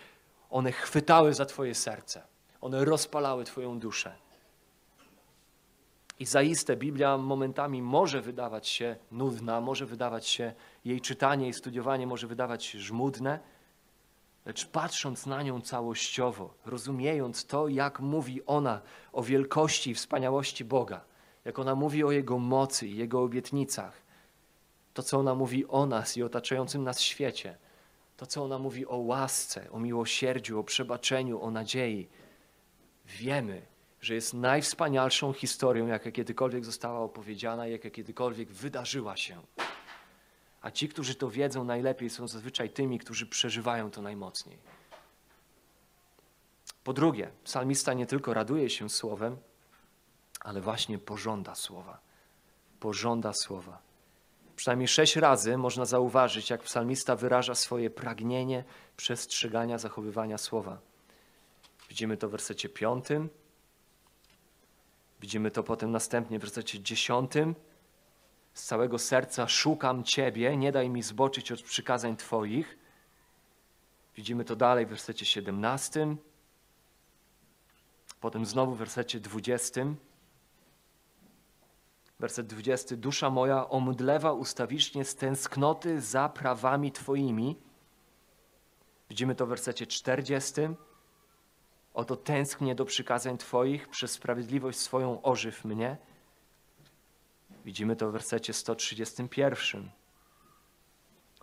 [0.50, 2.22] one chwytały za Twoje serce,
[2.60, 4.14] one rozpalały Twoją duszę.
[6.18, 10.52] I zaiste Biblia momentami może wydawać się nudna, może wydawać się
[10.84, 13.40] jej czytanie i studiowanie może wydawać się żmudne,
[14.46, 18.80] lecz patrząc na nią całościowo, rozumiejąc to, jak mówi ona
[19.12, 21.00] o wielkości i wspaniałości Boga,
[21.44, 24.02] jak ona mówi o Jego mocy i Jego obietnicach,
[24.94, 27.56] to, co ona mówi o nas i otaczającym nas świecie,
[28.16, 32.08] to, co ona mówi o łasce, o miłosierdziu, o przebaczeniu, o nadziei,
[33.06, 33.62] wiemy,
[34.00, 39.42] że jest najwspanialszą historią, jaka kiedykolwiek została opowiedziana, jaka kiedykolwiek wydarzyła się.
[40.62, 44.58] A ci, którzy to wiedzą najlepiej, są zazwyczaj tymi, którzy przeżywają to najmocniej.
[46.84, 49.36] Po drugie, psalmista nie tylko raduje się słowem,
[50.42, 52.00] ale właśnie pożąda słowa.
[52.80, 53.78] Pożąda słowa.
[54.56, 58.64] Przynajmniej sześć razy można zauważyć, jak psalmista wyraża swoje pragnienie
[58.96, 60.78] przestrzegania, zachowywania słowa.
[61.88, 63.28] Widzimy to w wersecie piątym,
[65.20, 67.54] widzimy to potem następnie w wersecie dziesiątym.
[68.54, 72.78] Z całego serca szukam Ciebie, nie daj mi zboczyć od przykazań Twoich.
[74.16, 76.16] Widzimy to dalej w wersecie siedemnastym,
[78.20, 79.96] potem znowu w wersecie dwudziestym.
[82.22, 82.96] Werset 20.
[82.96, 87.56] Dusza moja omdlewa ustawicznie z tęsknoty za prawami Twoimi.
[89.08, 90.60] Widzimy to w wersecie 40.
[91.94, 95.96] Oto tęsknię do przykazań Twoich, przez sprawiedliwość swoją ożyw mnie.
[97.64, 99.90] Widzimy to w wersecie 131.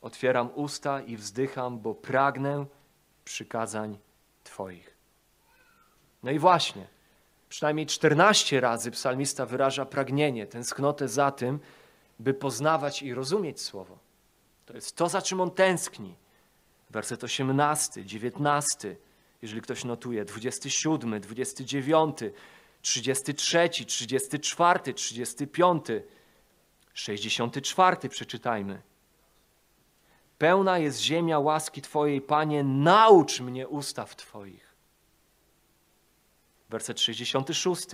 [0.01, 2.65] Otwieram usta i wzdycham, bo pragnę
[3.25, 3.97] przykazań
[4.43, 4.97] Twoich.
[6.23, 6.87] No i właśnie,
[7.49, 11.59] Przynajmniej 14 razy psalmista wyraża pragnienie, tęsknotę za tym,
[12.19, 13.97] by poznawać i rozumieć słowo.
[14.65, 16.15] To jest to, za czym on tęskni.
[16.89, 18.95] Werset 18, 19,
[19.41, 22.17] jeżeli ktoś notuje, 27, 29,
[22.81, 25.85] 33, 34, 35,
[26.93, 28.81] 64 przeczytajmy.
[30.38, 34.68] Pełna jest ziemia łaski Twojej, Panie, naucz mnie ustaw Twoich.
[36.69, 37.88] Werset 66.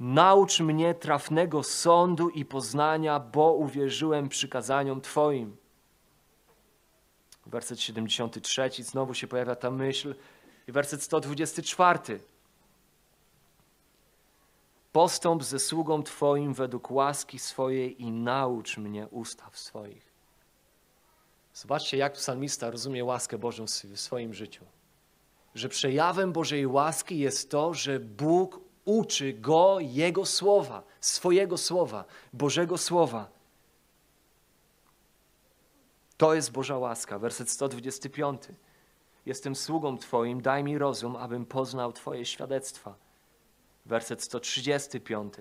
[0.00, 5.56] Naucz mnie trafnego sądu i poznania, bo uwierzyłem przykazaniom Twoim.
[7.46, 10.14] Werset 73, znowu się pojawia ta myśl.
[10.68, 12.20] I werset 124.
[14.92, 20.12] Postąp ze sługą Twoim według łaski swojej i naucz mnie ustaw swoich.
[21.54, 24.64] Zobaczcie, jak psalmista rozumie łaskę Bożą w swoim życiu
[25.54, 32.78] że przejawem Bożej łaski jest to, że Bóg uczy go Jego słowa, swojego słowa, Bożego
[32.78, 33.30] słowa.
[36.16, 37.18] To jest Boża łaska.
[37.18, 38.42] Werset 125.
[39.26, 42.94] Jestem sługą Twoim, daj mi rozum, abym poznał Twoje świadectwa.
[43.86, 45.34] Werset 135.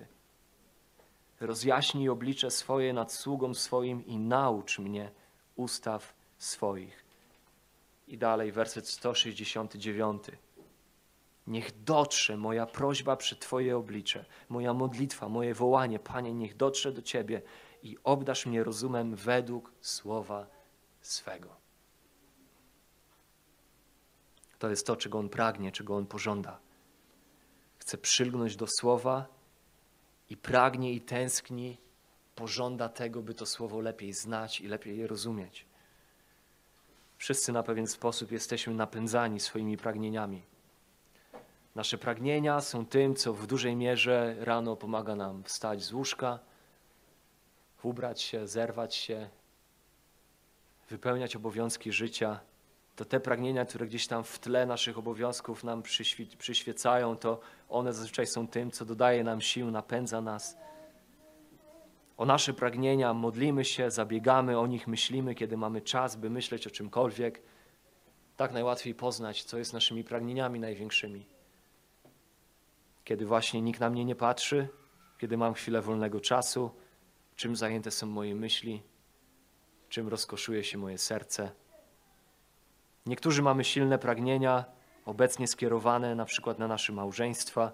[1.39, 5.11] Rozjaśnij oblicze swoje nad sługą swoim i naucz mnie
[5.55, 7.02] ustaw swoich.
[8.13, 10.23] I dalej werset 169.
[11.47, 17.01] Niech dotrze moja prośba przy Twoje oblicze, moja modlitwa, moje wołanie, Panie, niech dotrze do
[17.01, 17.41] Ciebie
[17.83, 20.47] i obdasz mnie rozumem według słowa
[21.01, 21.49] swego.
[24.59, 26.59] To jest to, czego On pragnie, czego On pożąda.
[27.77, 29.25] Chce przylgnąć do słowa
[30.29, 31.77] i pragnie i tęskni,
[32.35, 35.72] pożąda tego, by to słowo lepiej znać i lepiej je rozumieć.
[37.17, 40.41] Wszyscy na pewien sposób jesteśmy napędzani swoimi pragnieniami.
[41.75, 46.39] Nasze pragnienia są tym, co w dużej mierze rano pomaga nam wstać z łóżka,
[47.83, 49.29] ubrać się, zerwać się,
[50.89, 52.39] wypełniać obowiązki życia.
[52.95, 55.83] To te pragnienia, które gdzieś tam w tle naszych obowiązków nam
[56.37, 57.39] przyświecają, to
[57.69, 60.57] one zazwyczaj są tym, co dodaje nam sił, napędza nas
[62.17, 66.69] o nasze pragnienia, modlimy się, zabiegamy o nich, myślimy, kiedy mamy czas, by myśleć o
[66.69, 67.41] czymkolwiek.
[68.37, 71.25] Tak najłatwiej poznać, co jest naszymi pragnieniami największymi.
[73.03, 74.67] Kiedy właśnie nikt na mnie nie patrzy,
[75.17, 76.71] kiedy mam chwilę wolnego czasu,
[77.35, 78.83] czym zajęte są moje myśli,
[79.89, 81.51] czym rozkoszuje się moje serce.
[83.05, 84.65] Niektórzy mamy silne pragnienia,
[85.05, 87.71] obecnie skierowane na przykład na nasze małżeństwa,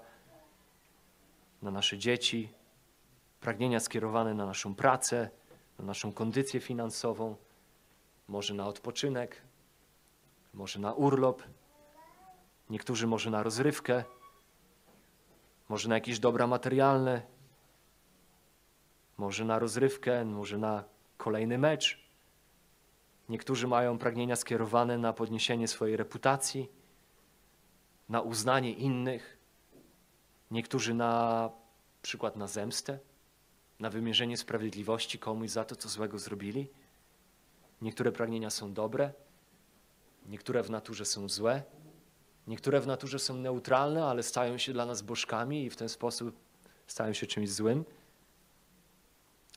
[1.61, 2.53] na nasze dzieci,
[3.39, 5.29] pragnienia skierowane na naszą pracę,
[5.79, 7.35] na naszą kondycję finansową,
[8.27, 9.41] może na odpoczynek,
[10.53, 11.43] może na urlop,
[12.69, 14.03] niektórzy może na rozrywkę,
[15.69, 17.21] może na jakieś dobra materialne,
[19.17, 20.83] może na rozrywkę, może na
[21.17, 22.09] kolejny mecz.
[23.29, 26.69] Niektórzy mają pragnienia skierowane na podniesienie swojej reputacji,
[28.09, 29.37] na uznanie innych,
[30.51, 31.49] niektórzy na
[32.01, 32.99] przykład na zemstę,
[33.79, 36.67] na wymierzenie sprawiedliwości komuś za to, co złego zrobili.
[37.81, 39.13] Niektóre pragnienia są dobre,
[40.25, 41.63] niektóre w naturze są złe,
[42.47, 46.35] niektóre w naturze są neutralne, ale stają się dla nas bożkami i w ten sposób
[46.87, 47.85] stają się czymś złym.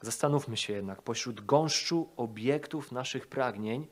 [0.03, 3.87] Zastanówmy się jednak, pośród gąszczu obiektów naszych pragnień,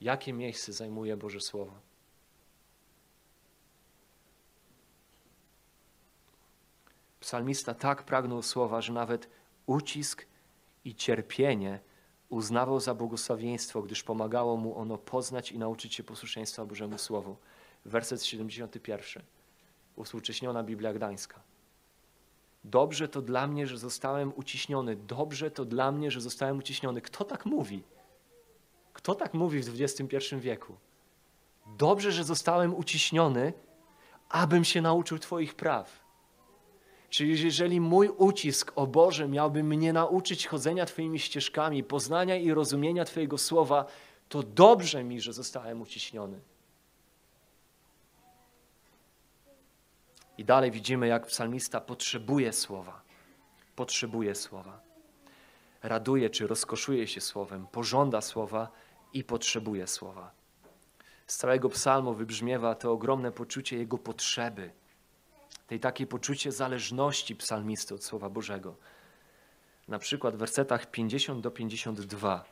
[0.00, 1.83] jakie miejsce zajmuje Boże Słowo.
[7.24, 9.28] Psalmista tak pragnął słowa, że nawet
[9.66, 10.26] ucisk
[10.84, 11.80] i cierpienie
[12.28, 17.36] uznawał za błogosławieństwo, gdyż pomagało mu ono poznać i nauczyć się posłuszeństwa Bożemu Słowu.
[17.84, 19.22] Werset 71.
[19.96, 21.40] Usłucześniona Biblia Gdańska.
[22.64, 24.96] Dobrze to dla mnie, że zostałem uciśniony.
[24.96, 27.00] Dobrze to dla mnie, że zostałem uciśniony.
[27.00, 27.82] Kto tak mówi?
[28.92, 30.76] Kto tak mówi w XXI wieku?
[31.66, 33.52] Dobrze, że zostałem uciśniony,
[34.28, 36.03] abym się nauczył Twoich praw.
[37.14, 43.04] Czyli jeżeli mój ucisk, o Boże, miałby mnie nauczyć chodzenia Twoimi ścieżkami, poznania i rozumienia
[43.04, 43.84] Twojego słowa,
[44.28, 46.40] to dobrze mi, że zostałem uciśniony.
[50.38, 53.02] I dalej widzimy, jak psalmista potrzebuje słowa.
[53.76, 54.80] Potrzebuje słowa.
[55.82, 58.68] Raduje czy rozkoszuje się słowem, pożąda słowa
[59.12, 60.30] i potrzebuje słowa.
[61.26, 64.70] Z całego psalmu wybrzmiewa to ogromne poczucie jego potrzeby,
[65.66, 68.76] tej takiej poczucie zależności psalmisty od Słowa Bożego.
[69.88, 72.44] Na przykład w wersetach 50 do 52.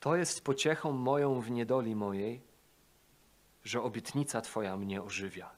[0.00, 2.42] To jest pociechą moją w niedoli mojej,
[3.64, 5.50] że obietnica Twoja mnie ożywia.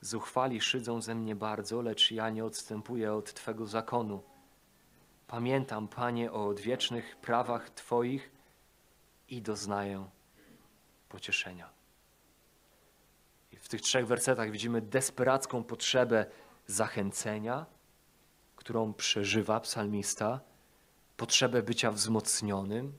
[0.00, 4.22] Zuchwali szydzą ze mnie bardzo, lecz ja nie odstępuję od Twego zakonu.
[5.26, 8.30] Pamiętam, Panie, o odwiecznych prawach Twoich
[9.28, 10.10] i doznaję
[11.08, 11.70] pocieszenia.
[13.52, 16.26] I w tych trzech wersetach widzimy desperacką potrzebę
[16.66, 17.66] zachęcenia,
[18.56, 20.40] którą przeżywa psalmista,
[21.16, 22.98] potrzebę bycia wzmocnionym,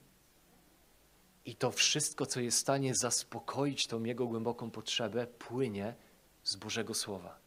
[1.48, 5.96] i to wszystko, co jest w stanie zaspokoić tą jego głęboką potrzebę, płynie
[6.44, 7.40] z Bożego Słowa.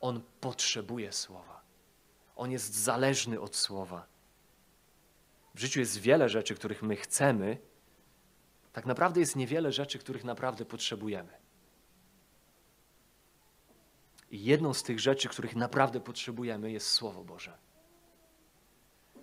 [0.00, 1.60] On potrzebuje Słowa.
[2.36, 4.06] On jest zależny od Słowa.
[5.54, 7.58] W życiu jest wiele rzeczy, których my chcemy,
[8.78, 11.32] tak naprawdę jest niewiele rzeczy, których naprawdę potrzebujemy.
[14.30, 17.58] I jedną z tych rzeczy, których naprawdę potrzebujemy, jest Słowo Boże.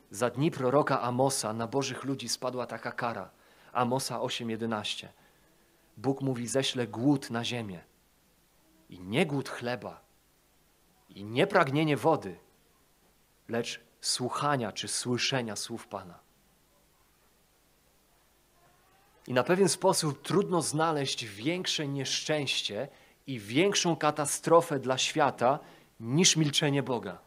[0.09, 3.31] Za dni proroka Amosa na Bożych ludzi spadła taka kara–
[3.83, 5.07] Amosa 8:11.
[5.97, 7.83] Bóg mówi: ześlę głód na ziemię.
[8.89, 10.01] I nie głód chleba,
[11.09, 12.39] i nie pragnienie wody,
[13.47, 16.24] lecz słuchania czy słyszenia słów Pana.
[19.27, 22.87] I na pewien sposób trudno znaleźć większe nieszczęście
[23.27, 25.59] i większą katastrofę dla świata
[25.99, 27.17] niż milczenie Boga.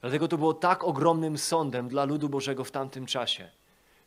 [0.00, 3.50] Dlatego to było tak ogromnym sądem dla ludu Bożego w tamtym czasie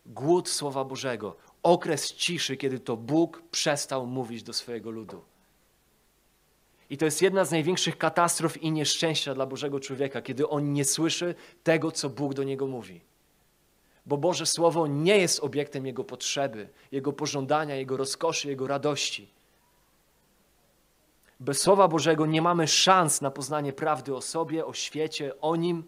[0.06, 5.22] głód Słowa Bożego, okres ciszy, kiedy to Bóg przestał mówić do swojego ludu.
[6.90, 10.86] I to jest jedna z największych katastrof i nieszczęścia dla Bożego człowieka, kiedy on nie
[10.86, 13.02] słyszy tego, co Bóg do niego mówi.
[14.06, 19.30] Bo Boże Słowo nie jest obiektem jego potrzeby, jego pożądania, jego rozkoszy, jego radości.
[21.40, 25.84] Bez Słowa Bożego nie mamy szans na poznanie prawdy o sobie, o świecie, o nim.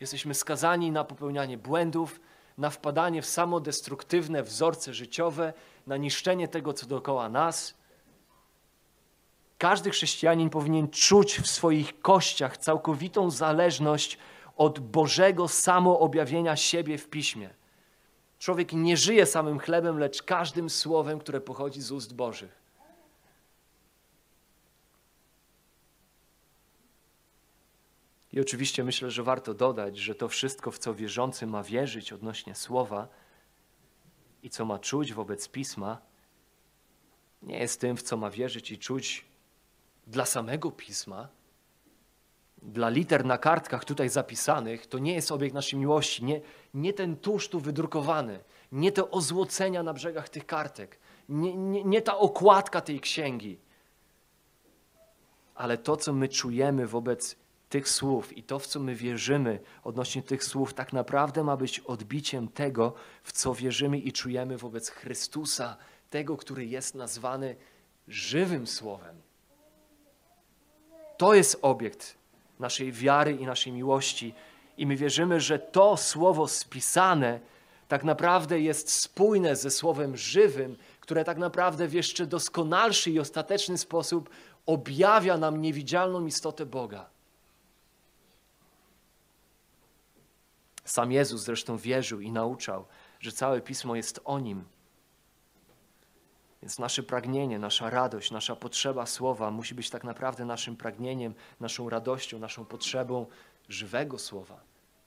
[0.00, 2.20] Jesteśmy skazani na popełnianie błędów,
[2.58, 5.52] na wpadanie w samodestruktywne wzorce życiowe,
[5.86, 7.74] na niszczenie tego, co dookoła nas.
[9.58, 14.18] Każdy chrześcijanin powinien czuć w swoich kościach całkowitą zależność
[14.62, 17.50] od Bożego samoobjawienia siebie w piśmie.
[18.38, 22.62] Człowiek nie żyje samym chlebem, lecz każdym słowem, które pochodzi z ust Bożych.
[28.32, 32.54] I oczywiście myślę, że warto dodać, że to wszystko, w co wierzący ma wierzyć odnośnie
[32.54, 33.08] słowa
[34.42, 35.98] i co ma czuć wobec pisma,
[37.42, 39.24] nie jest tym, w co ma wierzyć i czuć
[40.06, 41.28] dla samego pisma,
[42.62, 46.40] dla liter na kartkach tutaj zapisanych, to nie jest obiekt naszej miłości, nie,
[46.74, 48.38] nie ten tusz tu wydrukowany,
[48.72, 50.98] nie te ozłocenia na brzegach tych kartek,
[51.28, 53.58] nie, nie, nie ta okładka tej księgi,
[55.54, 57.36] ale to, co my czujemy wobec
[57.68, 61.80] tych słów i to, w co my wierzymy odnośnie tych słów, tak naprawdę ma być
[61.80, 65.76] odbiciem tego, w co wierzymy i czujemy wobec Chrystusa,
[66.10, 67.56] tego, który jest nazwany
[68.08, 69.22] żywym Słowem.
[71.16, 72.21] To jest obiekt
[72.62, 74.34] naszej wiary i naszej miłości.
[74.76, 77.40] I my wierzymy, że to słowo spisane
[77.88, 83.78] tak naprawdę jest spójne ze słowem żywym, które tak naprawdę w jeszcze doskonalszy i ostateczny
[83.78, 84.30] sposób
[84.66, 87.10] objawia nam niewidzialną istotę Boga.
[90.84, 92.84] Sam Jezus zresztą wierzył i nauczał,
[93.20, 94.64] że całe pismo jest o nim.
[96.62, 101.88] Więc nasze pragnienie, nasza radość, nasza potrzeba słowa musi być tak naprawdę naszym pragnieniem, naszą
[101.88, 103.26] radością, naszą potrzebą
[103.68, 104.60] żywego słowa.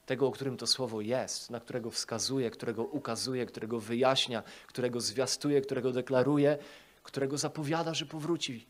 [0.06, 5.62] Tego, o którym to słowo jest, na którego wskazuje, którego ukazuje, którego wyjaśnia, którego zwiastuje,
[5.62, 6.58] którego deklaruje,
[7.04, 8.68] którego zapowiada, że powróci,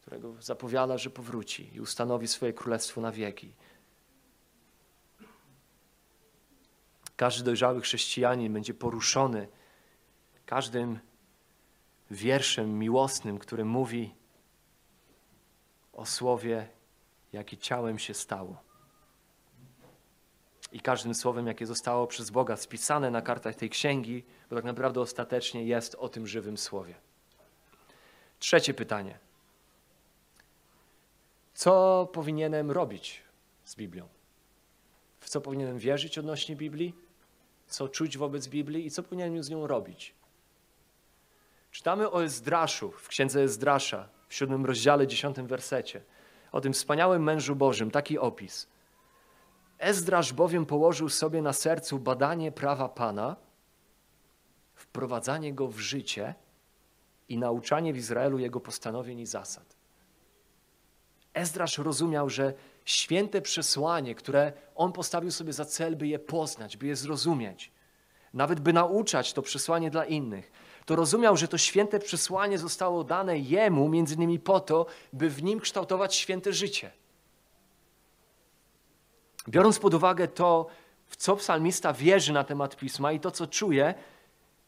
[0.00, 3.52] którego zapowiada, że powróci i ustanowi swoje królestwo na wieki.
[7.16, 9.48] Każdy dojrzały chrześcijanin będzie poruszony
[10.46, 10.98] każdym
[12.10, 14.14] wierszem miłosnym, który mówi
[15.92, 16.68] o słowie,
[17.32, 18.56] jakie ciałem się stało.
[20.72, 25.00] I każdym słowem, jakie zostało przez Boga spisane na kartach tej księgi, bo tak naprawdę
[25.00, 26.94] ostatecznie jest o tym żywym słowie.
[28.38, 29.18] Trzecie pytanie.
[31.54, 33.22] Co powinienem robić
[33.64, 34.08] z Biblią?
[35.20, 36.94] W co powinienem wierzyć odnośnie Biblii?
[37.66, 40.14] Co czuć wobec Biblii i co powinienem z nią robić?
[41.70, 46.02] Czytamy o Ezdraszu w księdze Ezdrasza w siódmym rozdziale, dziesiątym wersecie.
[46.52, 48.66] O tym wspaniałym mężu Bożym, taki opis.
[49.78, 53.36] Ezdrasz bowiem położył sobie na sercu badanie prawa Pana,
[54.74, 56.34] wprowadzanie go w życie
[57.28, 59.76] i nauczanie w Izraelu jego postanowień i zasad.
[61.34, 62.54] Ezdrasz rozumiał, że
[62.84, 67.72] święte przesłanie, które on postawił sobie za cel, by je poznać, by je zrozumieć,
[68.34, 70.52] nawet by nauczać to przesłanie dla innych,
[70.86, 75.42] to rozumiał, że to święte przesłanie zostało dane jemu między innymi po to, by w
[75.42, 76.90] nim kształtować święte życie.
[79.48, 80.66] Biorąc pod uwagę to,
[81.06, 83.94] w co psalmista wierzy na temat pisma i to, co czuje,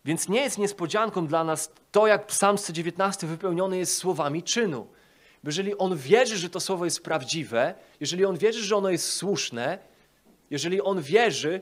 [0.04, 4.86] więc nie jest niespodzianką dla nas to, jak psalm 119 wypełniony jest słowami czynu.
[5.42, 9.12] Bo jeżeli on wierzy, że to słowo jest prawdziwe, jeżeli on wierzy, że ono jest
[9.12, 9.78] słuszne,
[10.50, 11.60] jeżeli on wierzy,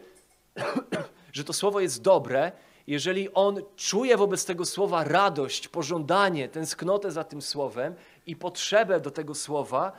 [1.32, 2.53] że to słowo jest dobre,
[2.91, 7.95] jeżeli on czuje wobec tego słowa radość, pożądanie, tęsknotę za tym słowem
[8.26, 9.93] i potrzebę do tego słowa,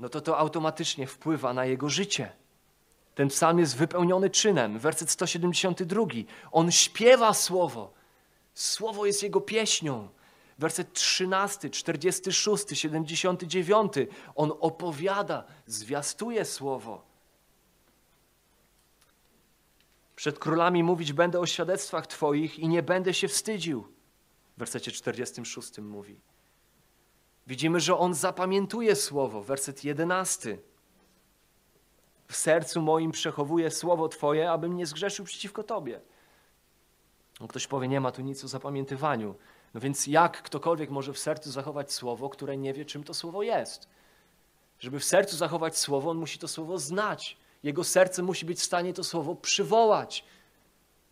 [0.00, 2.32] no to to automatycznie wpływa na jego życie.
[3.14, 4.78] Ten psalm jest wypełniony czynem.
[4.78, 6.06] Werset 172.
[6.52, 7.92] On śpiewa słowo.
[8.54, 10.08] Słowo jest jego pieśnią.
[10.58, 13.92] Werset 13, 46, 79.
[14.34, 17.13] On opowiada, zwiastuje słowo.
[20.24, 23.82] Przed królami mówić będę o świadectwach Twoich i nie będę się wstydził.
[24.56, 26.20] W wersecie 46 mówi.
[27.46, 29.42] Widzimy, że on zapamiętuje słowo.
[29.42, 30.58] Werset 11.
[32.28, 36.00] W sercu moim przechowuję słowo Twoje, abym nie zgrzeszył przeciwko Tobie.
[37.40, 39.34] No ktoś powie, nie ma tu nic o zapamiętywaniu.
[39.74, 43.42] No więc jak ktokolwiek może w sercu zachować słowo, które nie wie, czym to słowo
[43.42, 43.88] jest?
[44.78, 47.43] Żeby w sercu zachować słowo, on musi to słowo znać.
[47.64, 50.24] Jego serce musi być w stanie to słowo przywołać.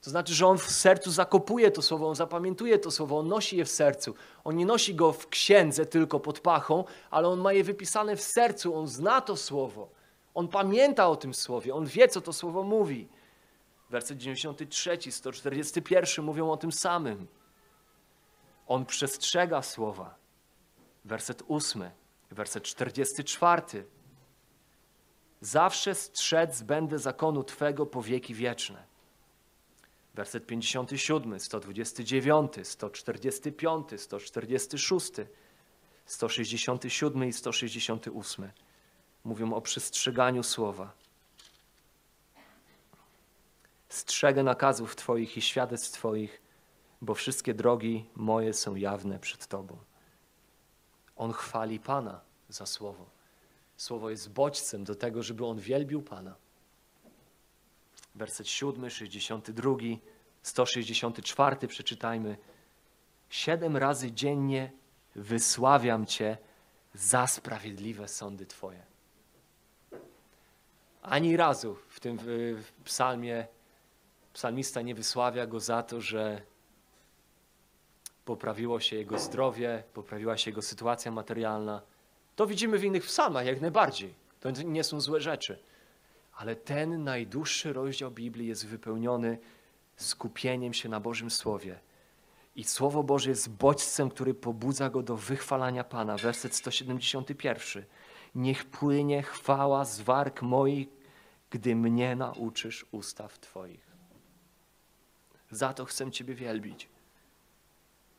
[0.03, 3.57] To znaczy, że on w sercu zakopuje to słowo, on zapamiętuje to słowo, on nosi
[3.57, 4.15] je w sercu.
[4.45, 8.23] On nie nosi go w księdze tylko pod pachą, ale on ma je wypisane w
[8.23, 9.91] sercu, on zna to słowo.
[10.35, 13.09] On pamięta o tym słowie, on wie, co to słowo mówi.
[13.91, 17.27] Werset 93, 141 mówią o tym samym.
[18.67, 20.15] On przestrzega słowa.
[21.05, 21.91] Werset 8,
[22.31, 23.85] werset 44.
[25.43, 28.85] Zawsze strzec będę zakonu Twego po wieki wieczne.
[30.15, 35.13] Werset 57, 129, 145, 146,
[36.07, 38.51] 167 i 168
[39.25, 40.93] mówią o przestrzeganiu słowa.
[43.89, 46.43] Strzegę nakazów Twoich i świadectw Twoich,
[47.01, 49.77] bo wszystkie drogi moje są jawne przed Tobą.
[51.17, 53.12] On chwali Pana za słowo.
[53.83, 56.35] Słowo jest bodźcem do tego, żeby on wielbił Pana.
[58.15, 59.71] Werset 7, 62,
[60.43, 62.37] 164 przeczytajmy.
[63.29, 64.73] Siedem razy dziennie
[65.15, 66.39] wysławiam Cię
[66.95, 68.83] za sprawiedliwe sądy Twoje.
[71.03, 72.19] Ani razu w tym
[72.63, 73.47] w psalmie
[74.33, 76.43] psalmista nie wysławia go za to, że
[78.25, 81.92] poprawiło się jego zdrowie, poprawiła się jego sytuacja materialna.
[82.37, 84.15] To widzimy w innych psalmach jak najbardziej.
[84.41, 85.59] To nie są złe rzeczy.
[86.33, 89.39] Ale ten najdłuższy rozdział Biblii jest wypełniony
[89.97, 91.79] skupieniem się na Bożym Słowie.
[92.57, 96.17] I Słowo Boże jest bodźcem, który pobudza go do wychwalania Pana.
[96.17, 97.85] Werset 171.
[98.35, 100.89] Niech płynie chwała z warg moich,
[101.51, 103.87] gdy mnie nauczysz ustaw Twoich.
[105.51, 106.89] Za to chcę Ciebie wielbić.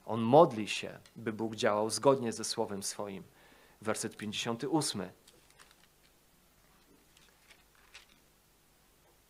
[0.05, 3.23] On modli się, by Bóg działał zgodnie ze Słowem swoim.
[3.83, 5.09] Werset 58.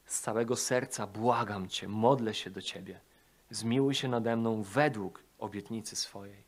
[0.05, 2.99] Z całego serca błagam Cię, modlę się do Ciebie.
[3.49, 6.43] Zmiłuj się nade mną według obietnicy swojej.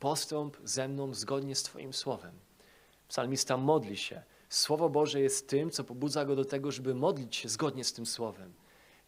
[0.00, 2.34] Postąp ze mną zgodnie z Twoim Słowem.
[3.08, 4.22] Psalmista modli się.
[4.48, 8.06] Słowo Boże jest tym, co pobudza go do tego, żeby modlić się zgodnie z tym
[8.06, 8.52] Słowem.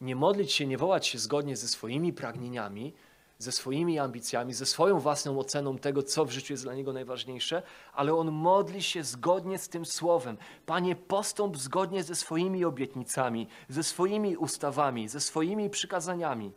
[0.00, 2.94] Nie modlić się, nie wołać się zgodnie ze swoimi pragnieniami,
[3.38, 7.62] ze swoimi ambicjami, ze swoją własną oceną tego, co w życiu jest dla niego najważniejsze,
[7.92, 10.36] ale on modli się zgodnie z tym słowem.
[10.66, 16.52] Panie, postąp zgodnie ze swoimi obietnicami, ze swoimi ustawami, ze swoimi przykazaniami.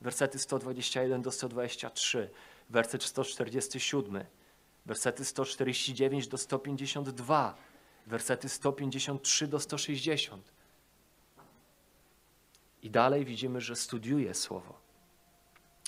[0.00, 2.30] Wersety 121 do 123,
[2.70, 4.24] werset 147,
[4.86, 7.54] wersety 149 do 152,
[8.06, 10.52] wersety 153 do 160.
[12.82, 14.84] I dalej widzimy, że studiuje słowo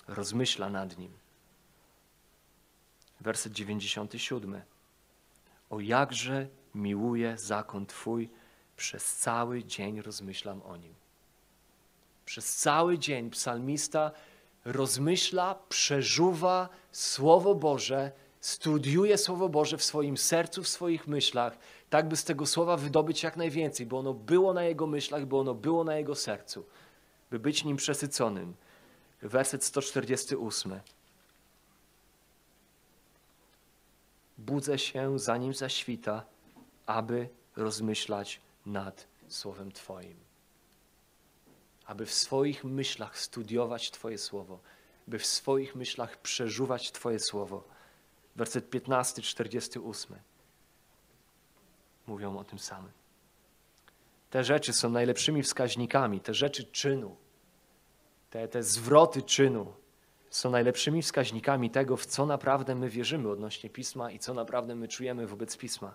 [0.08, 1.12] rozmyśla nad nim.
[3.20, 4.62] Werset 97.
[5.70, 8.28] O jakże miłuję zakon Twój,
[8.76, 10.94] przez cały dzień rozmyślam o nim.
[12.24, 14.10] Przez cały dzień psalmista
[14.64, 21.58] rozmyśla, przeżuwa Słowo Boże, studiuje Słowo Boże w swoim sercu, w swoich myślach,
[21.90, 25.36] tak by z tego słowa wydobyć jak najwięcej, by ono było na jego myślach, by
[25.36, 26.64] ono było na jego sercu,
[27.30, 28.54] by być nim przesyconym
[29.22, 30.80] werset 148.
[34.38, 36.24] Budzę się zanim zaświta,
[36.86, 40.16] aby rozmyślać nad Słowem Twoim.
[41.86, 44.58] Aby w swoich myślach studiować Twoje Słowo,
[45.06, 47.64] by w swoich myślach przeżuwać Twoje Słowo.
[48.36, 50.16] Werset 15, 48.
[52.06, 52.92] Mówią o tym samym.
[54.30, 57.16] Te rzeczy są najlepszymi wskaźnikami, te rzeczy czynu,
[58.36, 59.72] te, te zwroty czynu
[60.30, 64.88] są najlepszymi wskaźnikami tego, w co naprawdę my wierzymy odnośnie Pisma i co naprawdę my
[64.88, 65.94] czujemy wobec Pisma.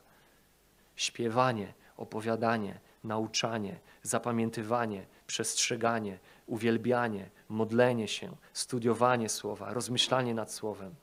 [0.96, 10.96] Śpiewanie, opowiadanie, nauczanie, zapamiętywanie, przestrzeganie, uwielbianie, modlenie się, studiowanie słowa, rozmyślanie nad słowem.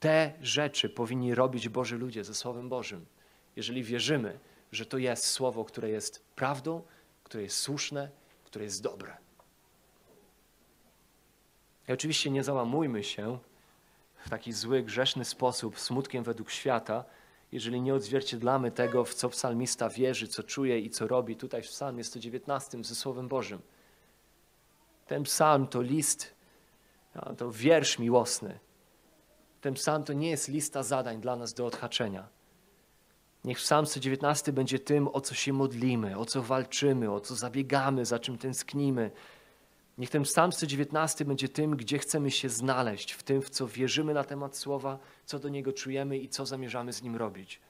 [0.00, 3.06] Te rzeczy powinni robić Boży ludzie ze Słowem Bożym,
[3.56, 4.38] jeżeli wierzymy,
[4.72, 6.82] że to jest słowo, które jest prawdą,
[7.24, 8.10] które jest słuszne,
[8.44, 9.25] które jest dobre.
[11.88, 13.38] I oczywiście nie załamujmy się
[14.24, 17.04] w taki zły, grzeszny sposób, smutkiem według świata,
[17.52, 21.68] jeżeli nie odzwierciedlamy tego, w co psalmista wierzy, co czuje i co robi tutaj w
[21.68, 23.62] psalmie 119 ze Słowem Bożym.
[25.06, 26.34] Ten psalm to list,
[27.36, 28.58] to wiersz miłosny.
[29.60, 32.28] Ten psalm to nie jest lista zadań dla nas do odhaczenia.
[33.44, 38.04] Niech psalm 119 będzie tym, o co się modlimy, o co walczymy, o co zabiegamy,
[38.04, 39.10] za czym tęsknimy,
[39.98, 44.14] Niech ten Psalm 119 będzie tym, gdzie chcemy się znaleźć, w tym, w co wierzymy
[44.14, 47.60] na temat Słowa, co do niego czujemy i co zamierzamy z nim robić.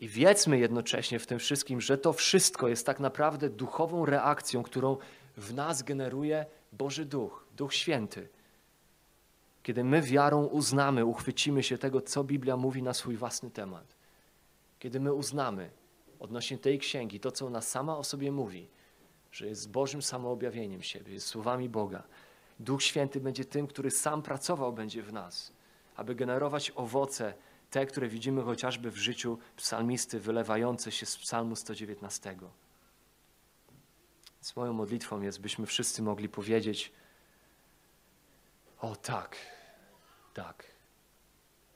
[0.00, 4.96] I wiedzmy jednocześnie w tym wszystkim, że to wszystko jest tak naprawdę duchową reakcją, którą
[5.36, 8.28] w nas generuje Boży Duch, Duch Święty.
[9.62, 13.96] Kiedy my wiarą uznamy, uchwycimy się tego, co Biblia mówi na swój własny temat.
[14.78, 15.70] Kiedy my uznamy
[16.18, 18.68] odnośnie tej księgi to, co ona sama o sobie mówi,
[19.32, 22.02] że jest Bożym samoobjawieniem siebie, jest słowami Boga.
[22.60, 25.52] Duch Święty będzie tym, który sam pracował będzie w nas,
[25.96, 27.34] aby generować owoce,
[27.70, 32.36] te, które widzimy chociażby w życiu psalmisty wylewające się z psalmu 119.
[34.34, 36.92] Więc moją modlitwą jest, byśmy wszyscy mogli powiedzieć
[38.78, 39.36] o tak,
[40.34, 40.64] tak.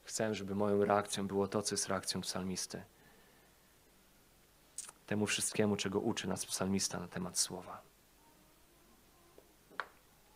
[0.05, 2.83] Chcę, żeby moją reakcją było to, co jest reakcją psalmisty
[5.11, 7.83] temu wszystkiemu, czego uczy nas psalmista na temat słowa.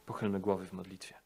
[0.07, 1.24] Pochylmy głowy w modlitwie.